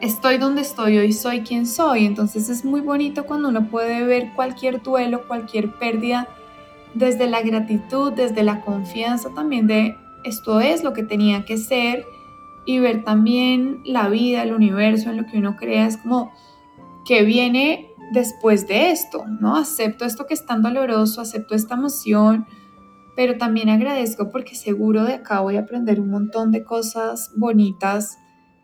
estoy 0.01 0.38
donde 0.38 0.62
estoy, 0.62 0.97
hoy 0.97 1.13
soy 1.13 1.41
quien 1.41 1.65
soy. 1.65 2.06
Entonces 2.06 2.49
es 2.49 2.63
muy 2.63 2.82
bonito 2.82 3.25
cuando 3.25 3.49
uno 3.49 3.69
puede 3.69 4.06
ver 4.06 4.32
cualquier 4.36 4.84
duelo, 4.84 5.27
cualquier 5.27 5.71
pérdida 5.73 6.27
desde 6.93 7.27
la 7.27 7.41
gratitud, 7.41 8.13
desde 8.13 8.43
la 8.43 8.62
confianza 8.62 9.29
también 9.34 9.67
de 9.67 9.97
esto 10.23 10.60
es 10.60 10.84
lo 10.84 10.93
que 10.93 11.03
tenía 11.03 11.45
que 11.45 11.58
ser 11.58 12.06
y 12.65 12.79
ver 12.79 13.03
también 13.03 13.82
la 13.86 14.08
vida, 14.08 14.43
el 14.43 14.53
universo, 14.53 15.10
en 15.10 15.17
lo 15.17 15.25
que 15.25 15.38
uno 15.38 15.56
crea, 15.58 15.86
es 15.86 15.97
como 15.97 16.32
que 17.06 17.23
viene 17.23 17.89
después 18.13 18.67
de 18.67 18.91
esto, 18.91 19.25
¿no? 19.27 19.58
Acepto 19.58 20.06
esto 20.06 20.25
que 20.25 20.34
es 20.34 20.45
tan 20.45 20.62
doloroso, 20.62 21.19
acepto 21.19 21.56
esta 21.56 21.75
emoción, 21.75 22.45
pero 23.15 23.38
también 23.38 23.69
agradezco 23.69 24.29
porque 24.29 24.56
seguro 24.56 25.03
de 25.03 25.15
acá 25.15 25.41
voy 25.41 25.58
a 25.58 25.62
aprender 25.62 25.99
un 25.99 26.10
montón 26.10 26.51
de 26.51 26.63
cosas 26.63 27.32
bonitas 27.36 28.17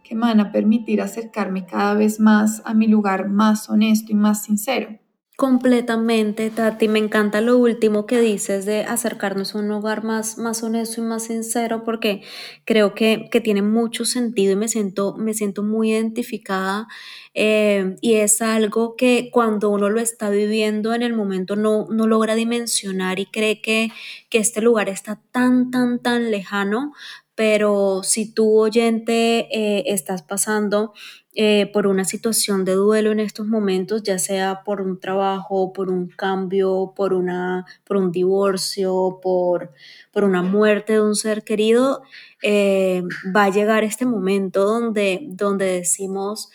que 0.04 0.15
me 0.15 0.22
van 0.22 0.39
a 0.39 0.52
permitir 0.52 1.02
acercarme 1.02 1.65
cada 1.65 1.94
vez 1.94 2.20
más 2.20 2.62
a 2.65 2.74
mi 2.74 2.88
lugar 2.88 3.30
más 3.30 3.70
honesto 3.70 4.12
y 4.12 4.15
más 4.15 4.44
sincero. 4.44 4.98
Completamente, 5.39 6.49
Tati. 6.49 6.89
Me 6.89 6.99
encanta 6.99 7.39
lo 7.39 7.58
último 7.58 8.06
que 8.06 8.19
dices 8.19 8.65
de 8.65 8.84
acercarnos 8.84 9.56
a 9.56 9.60
un 9.60 9.69
lugar 9.69 10.04
más, 10.04 10.38
más 10.38 10.63
honesto 10.63 10.99
y 10.99 11.06
más 11.06 11.28
sincero, 11.28 11.86
porque 11.86 12.23
creo 12.65 12.93
que, 12.93 13.30
tiene 13.41 13.62
mucho 13.62 14.04
sentido 14.04 14.52
y 14.52 14.56
me 14.58 14.67
siento, 14.67 15.15
me 15.15 15.34
siento 15.34 15.63
muy 15.63 15.91
identificada. 15.91 16.89
Eh, 17.34 17.95
y 18.02 18.15
es 18.15 18.41
algo 18.41 18.97
que 18.97 19.30
cuando 19.32 19.69
uno 19.69 19.89
lo 19.89 20.02
está 20.02 20.30
viviendo 20.30 20.93
en 20.93 21.04
el 21.04 21.13
momento 21.13 21.56
no, 21.56 21.88
no 21.89 22.06
logra 22.06 22.36
dimensionar 22.36 23.19
y 23.19 23.25
cree 23.25 23.62
que, 23.62 23.93
que 24.30 24.39
este 24.39 24.60
lugar 24.60 24.89
está 24.89 25.21
tan, 25.32 25.71
tan, 25.71 25.99
tan 25.99 26.32
lejano, 26.32 26.91
pero 27.39 28.02
si 28.04 28.30
tú 28.34 28.60
oyente 28.60 29.47
eh, 29.49 29.84
estás 29.86 30.23
pasando 30.23 30.91
eh, 31.36 31.71
por 31.71 31.88
una 31.88 32.04
situación 32.04 32.65
de 32.65 32.73
duelo 32.73 33.13
en 33.13 33.21
estos 33.21 33.47
momentos, 33.47 34.04
ya 34.04 34.19
sea 34.19 34.63
por 34.65 34.82
un 34.82 34.99
trabajo, 34.99 35.71
por 35.71 35.89
un 35.89 36.10
cambio, 36.10 36.91
por, 36.97 37.13
una, 37.13 37.65
por 37.86 37.95
un 37.95 38.12
divorcio, 38.12 39.19
por, 39.21 39.71
por 40.12 40.25
una 40.25 40.43
muerte 40.43 40.91
de 40.91 41.02
un 41.02 41.15
ser 41.15 41.45
querido, 41.45 42.02
eh, 42.43 43.04
va 43.34 43.45
a 43.45 43.52
llegar 43.52 43.86
este 43.86 44.06
momento 44.06 44.65
donde, 44.65 45.21
donde 45.30 45.63
decimos, 45.63 46.49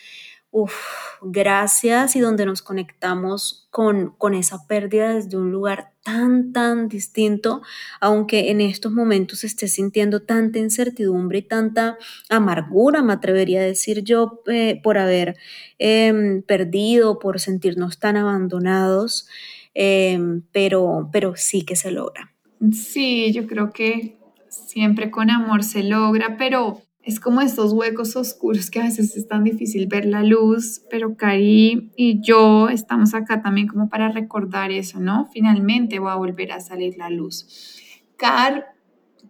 Uf, 0.56 0.72
gracias 1.20 2.14
y 2.14 2.20
donde 2.20 2.46
nos 2.46 2.62
conectamos 2.62 3.66
con, 3.72 4.14
con 4.18 4.34
esa 4.34 4.68
pérdida 4.68 5.12
desde 5.12 5.36
un 5.36 5.50
lugar 5.50 5.90
tan, 6.04 6.52
tan 6.52 6.86
distinto, 6.86 7.60
aunque 8.00 8.52
en 8.52 8.60
estos 8.60 8.92
momentos 8.92 9.42
esté 9.42 9.66
sintiendo 9.66 10.22
tanta 10.22 10.60
incertidumbre 10.60 11.38
y 11.38 11.42
tanta 11.42 11.98
amargura, 12.30 13.02
me 13.02 13.14
atrevería 13.14 13.62
a 13.62 13.64
decir 13.64 14.04
yo, 14.04 14.42
eh, 14.46 14.80
por 14.80 14.96
haber 14.96 15.36
em, 15.80 16.40
perdido, 16.42 17.18
por 17.18 17.40
sentirnos 17.40 17.98
tan 17.98 18.16
abandonados, 18.16 19.26
em, 19.74 20.42
pero, 20.52 21.08
pero 21.12 21.34
sí 21.34 21.64
que 21.64 21.74
se 21.74 21.90
logra. 21.90 22.32
Sí, 22.70 23.32
yo 23.32 23.48
creo 23.48 23.72
que 23.72 24.18
siempre 24.48 25.10
con 25.10 25.30
amor 25.30 25.64
se 25.64 25.82
logra, 25.82 26.36
pero 26.38 26.80
es 27.04 27.20
como 27.20 27.42
estos 27.42 27.72
huecos 27.72 28.16
oscuros 28.16 28.70
que 28.70 28.80
a 28.80 28.84
veces 28.84 29.14
es 29.16 29.28
tan 29.28 29.44
difícil 29.44 29.86
ver 29.86 30.06
la 30.06 30.22
luz, 30.22 30.82
pero 30.90 31.16
Cari 31.16 31.92
y 31.96 32.22
yo 32.22 32.68
estamos 32.70 33.14
acá 33.14 33.42
también 33.42 33.68
como 33.68 33.90
para 33.90 34.10
recordar 34.10 34.72
eso, 34.72 35.00
¿no? 35.00 35.28
Finalmente 35.32 35.98
va 35.98 36.14
a 36.14 36.16
volver 36.16 36.52
a 36.52 36.60
salir 36.60 36.96
la 36.96 37.10
luz. 37.10 37.78
Car, 38.16 38.74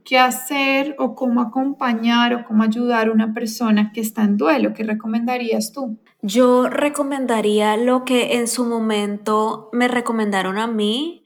¿qué 0.05 0.19
hacer 0.19 0.95
o 0.99 1.17
cómo 1.17 1.41
acompañar 1.41 2.35
o 2.35 2.45
cómo 2.45 2.63
ayudar 2.63 3.09
a 3.09 3.13
una 3.13 3.35
persona 3.35 3.91
que 3.93 4.01
está 4.01 4.23
en 4.23 4.37
duelo? 4.37 4.73
¿Qué 4.73 4.85
recomendarías 4.85 5.73
tú? 5.73 5.99
Yo 6.23 6.69
recomendaría 6.69 7.77
lo 7.77 8.05
que 8.05 8.37
en 8.37 8.47
su 8.47 8.65
momento 8.65 9.69
me 9.73 9.89
recomendaron 9.89 10.59
a 10.59 10.69
mí, 10.69 11.24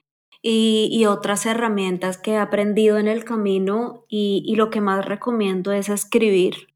y, 0.50 1.04
otras 1.04 1.44
herramientas 1.44 2.16
que 2.16 2.32
he 2.32 2.38
aprendido 2.38 2.96
en 2.96 3.06
el 3.06 3.24
camino 3.24 4.06
y, 4.08 4.54
lo 4.56 4.70
que 4.70 4.80
más 4.80 5.04
recomiendo 5.04 5.72
es 5.72 5.90
escribir. 5.90 6.68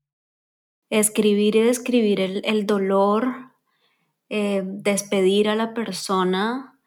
Escribir 0.90 1.56
y 1.56 1.62
describir 1.62 2.20
el, 2.20 2.66
dolor, 2.66 3.52
eh, 4.28 4.62
despedir 4.62 5.48
a 5.48 5.54
la 5.54 5.72
persona 5.72 6.78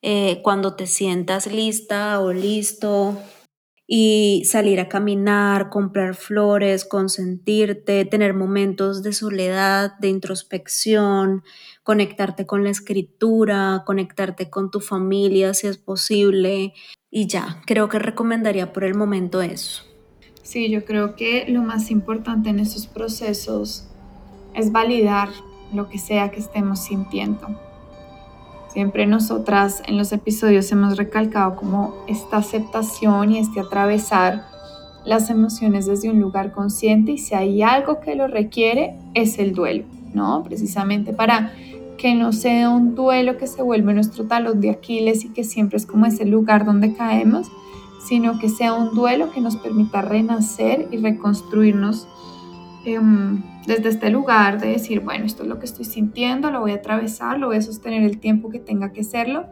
eh, 0.00 0.40
cuando 0.42 0.76
te 0.76 0.86
sientas 0.86 1.48
lista 1.48 2.20
o 2.20 2.32
listo 2.32 3.18
y 3.88 4.44
salir 4.46 4.78
a 4.78 4.88
caminar, 4.88 5.70
comprar 5.70 6.14
flores, 6.14 6.84
consentirte, 6.84 8.04
tener 8.04 8.32
momentos 8.32 9.02
de 9.02 9.12
soledad, 9.12 9.98
de 9.98 10.08
introspección, 10.08 11.42
conectarte 11.82 12.46
con 12.46 12.64
la 12.64 12.70
escritura, 12.70 13.82
conectarte 13.86 14.50
con 14.50 14.70
tu 14.70 14.80
familia 14.80 15.54
si 15.54 15.66
es 15.66 15.78
posible 15.78 16.74
y 17.10 17.26
ya, 17.26 17.60
creo 17.66 17.88
que 17.88 17.98
recomendaría 17.98 18.72
por 18.72 18.84
el 18.84 18.94
momento 18.94 19.42
eso. 19.42 19.84
Sí, 20.42 20.70
yo 20.70 20.84
creo 20.84 21.14
que 21.14 21.46
lo 21.48 21.62
más 21.62 21.90
importante 21.90 22.50
en 22.50 22.58
esos 22.58 22.86
procesos 22.86 23.88
es 24.54 24.72
validar 24.72 25.28
lo 25.72 25.88
que 25.88 25.98
sea 25.98 26.30
que 26.30 26.40
estemos 26.40 26.84
sintiendo. 26.84 27.48
Siempre 28.72 29.06
nosotras 29.06 29.82
en 29.86 29.98
los 29.98 30.12
episodios 30.12 30.72
hemos 30.72 30.96
recalcado 30.96 31.56
como 31.56 31.94
esta 32.08 32.38
aceptación 32.38 33.32
y 33.32 33.38
este 33.38 33.60
atravesar 33.60 34.46
las 35.04 35.30
emociones 35.30 35.86
desde 35.86 36.08
un 36.08 36.20
lugar 36.20 36.52
consciente 36.52 37.12
y 37.12 37.18
si 37.18 37.34
hay 37.34 37.62
algo 37.62 38.00
que 38.00 38.14
lo 38.14 38.28
requiere 38.28 38.94
es 39.14 39.38
el 39.38 39.52
duelo, 39.52 39.84
¿no? 40.14 40.42
Precisamente 40.44 41.12
para 41.12 41.52
que 42.02 42.16
no 42.16 42.32
sea 42.32 42.68
un 42.68 42.96
duelo 42.96 43.38
que 43.38 43.46
se 43.46 43.62
vuelve 43.62 43.94
nuestro 43.94 44.24
talón 44.24 44.60
de 44.60 44.70
Aquiles 44.70 45.24
y 45.24 45.28
que 45.28 45.44
siempre 45.44 45.76
es 45.76 45.86
como 45.86 46.04
ese 46.04 46.24
lugar 46.24 46.64
donde 46.64 46.94
caemos, 46.94 47.46
sino 48.04 48.40
que 48.40 48.48
sea 48.48 48.72
un 48.72 48.92
duelo 48.92 49.30
que 49.30 49.40
nos 49.40 49.54
permita 49.54 50.02
renacer 50.02 50.88
y 50.90 50.96
reconstruirnos 50.96 52.08
em, 52.84 53.44
desde 53.68 53.90
este 53.90 54.10
lugar 54.10 54.60
de 54.60 54.70
decir, 54.70 54.98
bueno, 54.98 55.24
esto 55.24 55.44
es 55.44 55.48
lo 55.48 55.60
que 55.60 55.66
estoy 55.66 55.84
sintiendo, 55.84 56.50
lo 56.50 56.58
voy 56.58 56.72
a 56.72 56.76
atravesar, 56.76 57.38
lo 57.38 57.46
voy 57.46 57.58
a 57.58 57.62
sostener 57.62 58.02
el 58.02 58.18
tiempo 58.18 58.50
que 58.50 58.58
tenga 58.58 58.92
que 58.92 59.04
serlo 59.04 59.46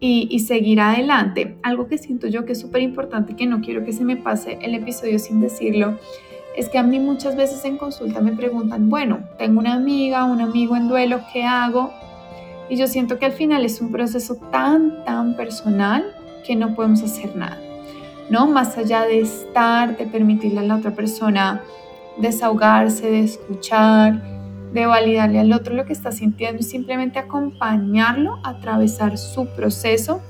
y, 0.00 0.26
y 0.28 0.40
seguir 0.40 0.80
adelante. 0.80 1.56
Algo 1.62 1.86
que 1.86 1.98
siento 1.98 2.26
yo 2.26 2.44
que 2.46 2.52
es 2.52 2.60
súper 2.60 2.82
importante, 2.82 3.36
que 3.36 3.46
no 3.46 3.60
quiero 3.60 3.84
que 3.84 3.92
se 3.92 4.04
me 4.04 4.16
pase 4.16 4.58
el 4.60 4.74
episodio 4.74 5.20
sin 5.20 5.40
decirlo, 5.40 6.00
es 6.56 6.68
que 6.68 6.78
a 6.78 6.82
mí 6.82 6.98
muchas 6.98 7.36
veces 7.36 7.64
en 7.64 7.78
consulta 7.78 8.20
me 8.20 8.32
preguntan, 8.32 8.90
bueno, 8.90 9.20
tengo 9.38 9.60
una 9.60 9.74
amiga, 9.74 10.24
un 10.24 10.40
amigo 10.40 10.76
en 10.76 10.88
duelo, 10.88 11.20
¿qué 11.32 11.44
hago? 11.44 11.92
Y 12.68 12.76
yo 12.76 12.86
siento 12.86 13.18
que 13.18 13.26
al 13.26 13.32
final 13.32 13.64
es 13.64 13.80
un 13.80 13.90
proceso 13.90 14.36
tan, 14.50 15.04
tan 15.04 15.36
personal 15.36 16.04
que 16.46 16.56
no 16.56 16.74
podemos 16.74 17.02
hacer 17.02 17.34
nada, 17.36 17.58
¿no? 18.30 18.46
Más 18.46 18.76
allá 18.78 19.02
de 19.02 19.20
estar, 19.20 19.96
de 19.96 20.06
permitirle 20.06 20.60
a 20.60 20.62
la 20.62 20.76
otra 20.76 20.92
persona 20.92 21.62
desahogarse, 22.18 23.10
de 23.10 23.20
escuchar, 23.20 24.22
de 24.72 24.86
validarle 24.86 25.40
al 25.40 25.52
otro 25.52 25.74
lo 25.74 25.84
que 25.84 25.92
está 25.92 26.12
sintiendo 26.12 26.60
y 26.60 26.64
simplemente 26.64 27.18
acompañarlo 27.18 28.38
a 28.44 28.50
atravesar 28.50 29.18
su 29.18 29.46
proceso, 29.46 30.20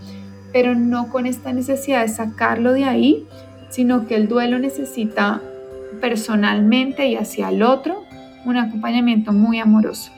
pero 0.53 0.75
no 0.75 1.11
con 1.11 1.27
esta 1.27 1.53
necesidad 1.53 2.03
de 2.03 2.09
sacarlo 2.09 2.73
de 2.73 2.85
ahí, 2.85 3.27
sino 3.69 4.07
que 4.07 4.17
el 4.17 4.29
duelo 4.29 4.59
necesita 4.59 5.43
personalmente 6.01 7.07
y 7.09 7.17
hacia 7.17 7.49
el 7.49 7.63
otro 7.63 8.05
un 8.45 8.57
acompañamiento 8.57 9.33
muy 9.33 9.59
amoroso. 9.59 10.13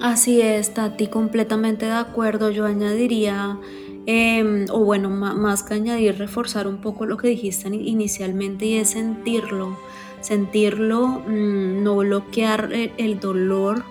Así 0.00 0.42
es, 0.42 0.74
Tati, 0.74 1.06
completamente 1.06 1.86
de 1.86 1.92
acuerdo. 1.92 2.50
Yo 2.50 2.66
añadiría, 2.66 3.58
em, 4.04 4.66
o 4.70 4.84
bueno, 4.84 5.08
más 5.08 5.62
que 5.62 5.74
añadir, 5.74 6.18
reforzar 6.18 6.66
un 6.66 6.78
poco 6.78 7.06
lo 7.06 7.16
que 7.16 7.28
dijiste 7.28 7.68
inicialmente 7.68 8.66
y 8.66 8.76
es 8.76 8.90
sentirlo, 8.90 9.78
sentirlo, 10.20 11.22
mm, 11.26 11.82
no 11.82 11.96
bloquear 11.96 12.70
el, 12.72 13.20
dolor 13.20 13.84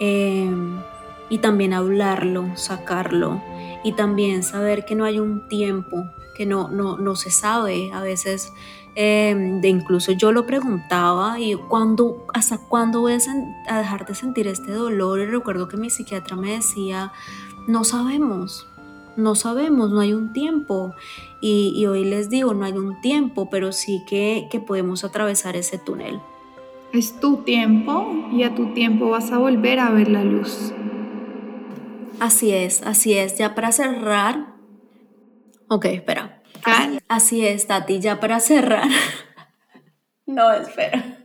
em, 0.00 0.80
y 1.30 1.38
también 1.38 1.74
hablarlo, 1.74 2.56
sacarlo 2.56 3.40
y 3.84 3.92
también 3.92 4.42
saber 4.42 4.84
que 4.84 4.96
no 4.96 5.04
hay 5.04 5.20
un 5.20 5.46
tiempo, 5.48 6.10
que 6.36 6.44
no, 6.44 6.68
no, 6.68 6.98
no 6.98 7.14
se 7.14 7.30
sabe. 7.30 7.92
A 7.92 8.00
veces 8.02 8.52
Em, 8.98 9.60
de 9.60 9.68
incluso 9.68 10.12
yo 10.12 10.32
lo 10.32 10.46
preguntaba 10.46 11.38
y 11.38 11.54
cuando, 11.54 12.26
hasta 12.32 12.56
cuándo 12.56 13.02
voy 13.02 13.12
a, 13.12 13.78
dejar 13.78 14.06
de 14.06 14.14
sentir 14.14 14.46
este 14.46 14.72
dolor 14.72 15.20
y 15.20 15.26
recuerdo 15.26 15.68
que 15.68 15.76
mi 15.76 15.90
psiquiatra 15.90 16.34
me 16.34 16.52
decía, 16.52 17.12
no 17.66 17.84
sabemos, 17.84 18.66
no 19.14 19.34
sabemos, 19.34 19.90
no 19.90 20.00
hay 20.00 20.14
un 20.14 20.32
tiempo. 20.32 20.94
Y, 21.42 21.84
hoy 21.84 22.04
les 22.04 22.30
digo, 22.30 22.54
no 22.54 22.64
hay 22.64 22.72
un 22.72 22.98
tiempo, 23.02 23.50
pero 23.50 23.70
sí 23.72 24.02
que, 24.08 24.48
que 24.50 24.60
podemos 24.60 25.04
atravesar 25.04 25.56
ese 25.56 25.76
túnel. 25.76 26.18
Es 26.94 27.20
tu 27.20 27.38
tiempo 27.38 28.10
y 28.32 28.44
a 28.44 28.54
tu 28.54 28.72
tiempo 28.72 29.10
vas 29.10 29.30
a 29.30 29.36
volver 29.36 29.78
a 29.78 29.90
ver 29.90 30.08
la 30.08 30.24
luz. 30.24 30.72
Así 32.18 32.50
es, 32.50 32.80
así 32.80 33.12
es. 33.12 33.36
Ya 33.36 33.54
para 33.54 33.72
cerrar. 33.72 34.54
Ok, 35.68 35.84
espera. 35.84 36.35
Así, 37.08 37.46
es, 37.46 37.66
Tati, 37.66 38.00
ya 38.00 38.20
para 38.20 38.40
cerrar. 38.40 38.88
No, 40.28 40.52
espera. 40.52 41.24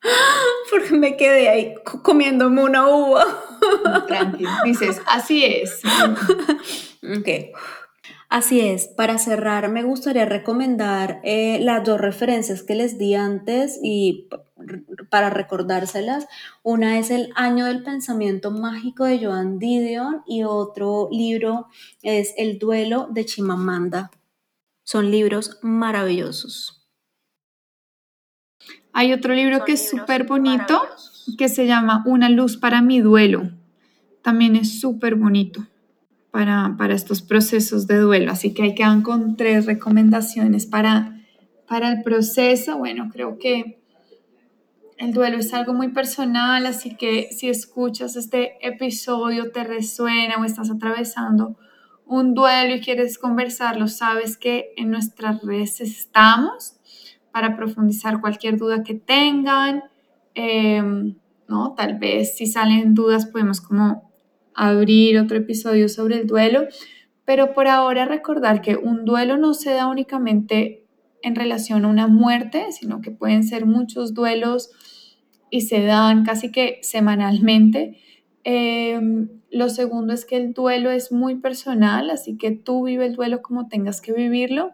Porque 0.70 0.94
me 0.94 1.18
quedé 1.18 1.50
ahí 1.50 1.74
comiéndome 2.02 2.64
una 2.64 2.88
uva. 2.88 3.26
Tranquilo. 4.06 4.50
Dices, 4.64 5.02
así 5.06 5.44
es. 5.44 5.82
Ok. 7.02 7.28
Así 8.30 8.60
es, 8.60 8.88
para 8.88 9.16
cerrar 9.16 9.70
me 9.70 9.82
gustaría 9.82 10.26
recomendar 10.26 11.20
eh, 11.24 11.60
las 11.60 11.82
dos 11.82 11.98
referencias 11.98 12.62
que 12.62 12.74
les 12.74 12.98
di 12.98 13.14
antes 13.14 13.80
y 13.82 14.28
para 15.10 15.30
recordárselas. 15.30 16.26
Una 16.62 16.98
es 16.98 17.10
El 17.10 17.32
año 17.36 17.64
del 17.64 17.82
pensamiento 17.82 18.50
mágico 18.50 19.04
de 19.04 19.24
Joan 19.24 19.58
Didion 19.58 20.22
y 20.26 20.44
otro 20.44 21.08
libro 21.10 21.68
es 22.02 22.34
El 22.36 22.58
duelo 22.58 23.08
de 23.10 23.24
Chimamanda. 23.24 24.10
Son 24.90 25.10
libros 25.10 25.58
maravillosos. 25.60 26.88
Hay 28.94 29.12
otro 29.12 29.34
libro 29.34 29.62
que 29.66 29.72
es 29.72 29.86
súper 29.86 30.24
bonito 30.24 30.80
que 31.36 31.50
se 31.50 31.66
llama 31.66 32.02
Una 32.06 32.30
luz 32.30 32.56
para 32.56 32.80
mi 32.80 33.00
duelo. 33.00 33.50
También 34.22 34.56
es 34.56 34.80
súper 34.80 35.16
bonito 35.16 35.66
para, 36.30 36.74
para, 36.78 36.94
estos 36.94 37.20
procesos 37.20 37.86
de 37.86 37.98
duelo. 37.98 38.32
Así 38.32 38.54
que 38.54 38.62
ahí 38.62 38.74
quedan 38.74 39.02
con 39.02 39.36
tres 39.36 39.66
recomendaciones 39.66 40.64
para, 40.64 41.20
para 41.66 41.92
el 41.92 42.02
proceso. 42.02 42.78
Bueno, 42.78 43.10
creo 43.12 43.36
que 43.36 43.82
el 44.96 45.12
duelo 45.12 45.36
es 45.36 45.52
algo 45.52 45.74
muy 45.74 45.88
personal, 45.88 46.64
así 46.64 46.96
que 46.96 47.28
si 47.30 47.50
escuchas 47.50 48.16
este 48.16 48.56
episodio, 48.66 49.50
te 49.50 49.64
resuena 49.64 50.36
o 50.40 50.46
estás 50.46 50.70
atravesando 50.70 51.58
un 52.08 52.34
duelo 52.34 52.74
y 52.74 52.80
quieres 52.80 53.18
conversarlo, 53.18 53.86
sabes 53.86 54.36
que 54.36 54.72
en 54.76 54.90
nuestras 54.90 55.42
redes 55.42 55.80
estamos 55.80 56.74
para 57.32 57.56
profundizar 57.56 58.20
cualquier 58.20 58.56
duda 58.56 58.82
que 58.82 58.94
tengan. 58.94 59.84
Em, 60.34 61.16
¿no? 61.48 61.74
Tal 61.74 61.98
vez 61.98 62.36
si 62.36 62.46
salen 62.46 62.94
dudas 62.94 63.26
podemos 63.26 63.60
como 63.60 64.10
abrir 64.54 65.18
otro 65.18 65.36
episodio 65.36 65.88
sobre 65.88 66.16
el 66.16 66.26
duelo, 66.26 66.66
pero 67.24 67.52
por 67.52 67.68
ahora 67.68 68.06
recordar 68.06 68.60
que 68.60 68.76
un 68.76 69.04
duelo 69.04 69.36
no 69.36 69.54
se 69.54 69.72
da 69.72 69.86
únicamente 69.86 70.84
en 71.22 71.34
relación 71.34 71.84
a 71.84 71.88
una 71.88 72.06
muerte, 72.06 72.66
sino 72.72 73.00
que 73.00 73.10
pueden 73.10 73.44
ser 73.44 73.66
muchos 73.66 74.14
duelos 74.14 74.70
y 75.50 75.62
se 75.62 75.82
dan 75.82 76.24
casi 76.24 76.50
que 76.50 76.78
semanalmente. 76.82 77.98
Em, 78.44 79.28
lo 79.50 79.68
segundo 79.68 80.12
es 80.12 80.24
que 80.24 80.36
el 80.36 80.52
duelo 80.52 80.90
es 80.90 81.12
muy 81.12 81.36
personal, 81.36 82.10
así 82.10 82.36
que 82.36 82.50
tú 82.52 82.84
vive 82.84 83.06
el 83.06 83.16
duelo 83.16 83.42
como 83.42 83.68
tengas 83.68 84.00
que 84.00 84.12
vivirlo. 84.12 84.72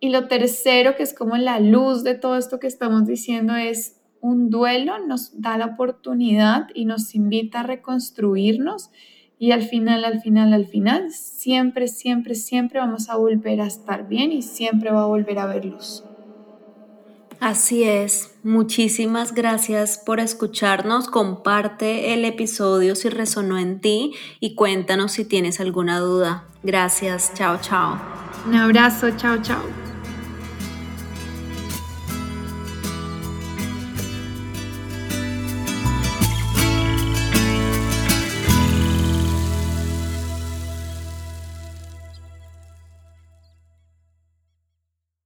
Y 0.00 0.10
lo 0.10 0.28
tercero, 0.28 0.96
que 0.96 1.02
es 1.02 1.14
como 1.14 1.36
la 1.36 1.60
luz 1.60 2.04
de 2.04 2.14
todo 2.14 2.36
esto 2.36 2.60
que 2.60 2.68
estamos 2.68 3.06
diciendo, 3.06 3.56
es 3.56 3.98
un 4.20 4.50
duelo 4.50 4.98
nos 4.98 5.40
da 5.40 5.56
la 5.58 5.66
oportunidad 5.66 6.66
y 6.74 6.84
nos 6.86 7.14
invita 7.14 7.60
a 7.60 7.62
reconstruirnos 7.62 8.90
y 9.38 9.52
al 9.52 9.62
final, 9.62 10.04
al 10.04 10.20
final, 10.20 10.52
al 10.52 10.66
final, 10.66 11.12
siempre, 11.12 11.86
siempre, 11.86 12.34
siempre 12.34 12.80
vamos 12.80 13.08
a 13.08 13.16
volver 13.16 13.60
a 13.60 13.66
estar 13.68 14.08
bien 14.08 14.32
y 14.32 14.42
siempre 14.42 14.90
va 14.90 15.02
a 15.02 15.06
volver 15.06 15.38
a 15.38 15.46
ver 15.46 15.64
luz. 15.64 16.08
Así 17.40 17.84
es, 17.84 18.34
muchísimas 18.42 19.32
gracias 19.32 19.96
por 19.98 20.18
escucharnos, 20.18 21.08
comparte 21.08 22.12
el 22.12 22.24
episodio 22.24 22.96
si 22.96 23.10
resonó 23.10 23.58
en 23.58 23.80
ti 23.80 24.12
y 24.40 24.56
cuéntanos 24.56 25.12
si 25.12 25.24
tienes 25.24 25.60
alguna 25.60 26.00
duda. 26.00 26.44
Gracias, 26.64 27.32
chao, 27.34 27.58
chao. 27.60 27.96
Un 28.44 28.56
abrazo, 28.56 29.10
chao, 29.16 29.40
chao. 29.40 29.87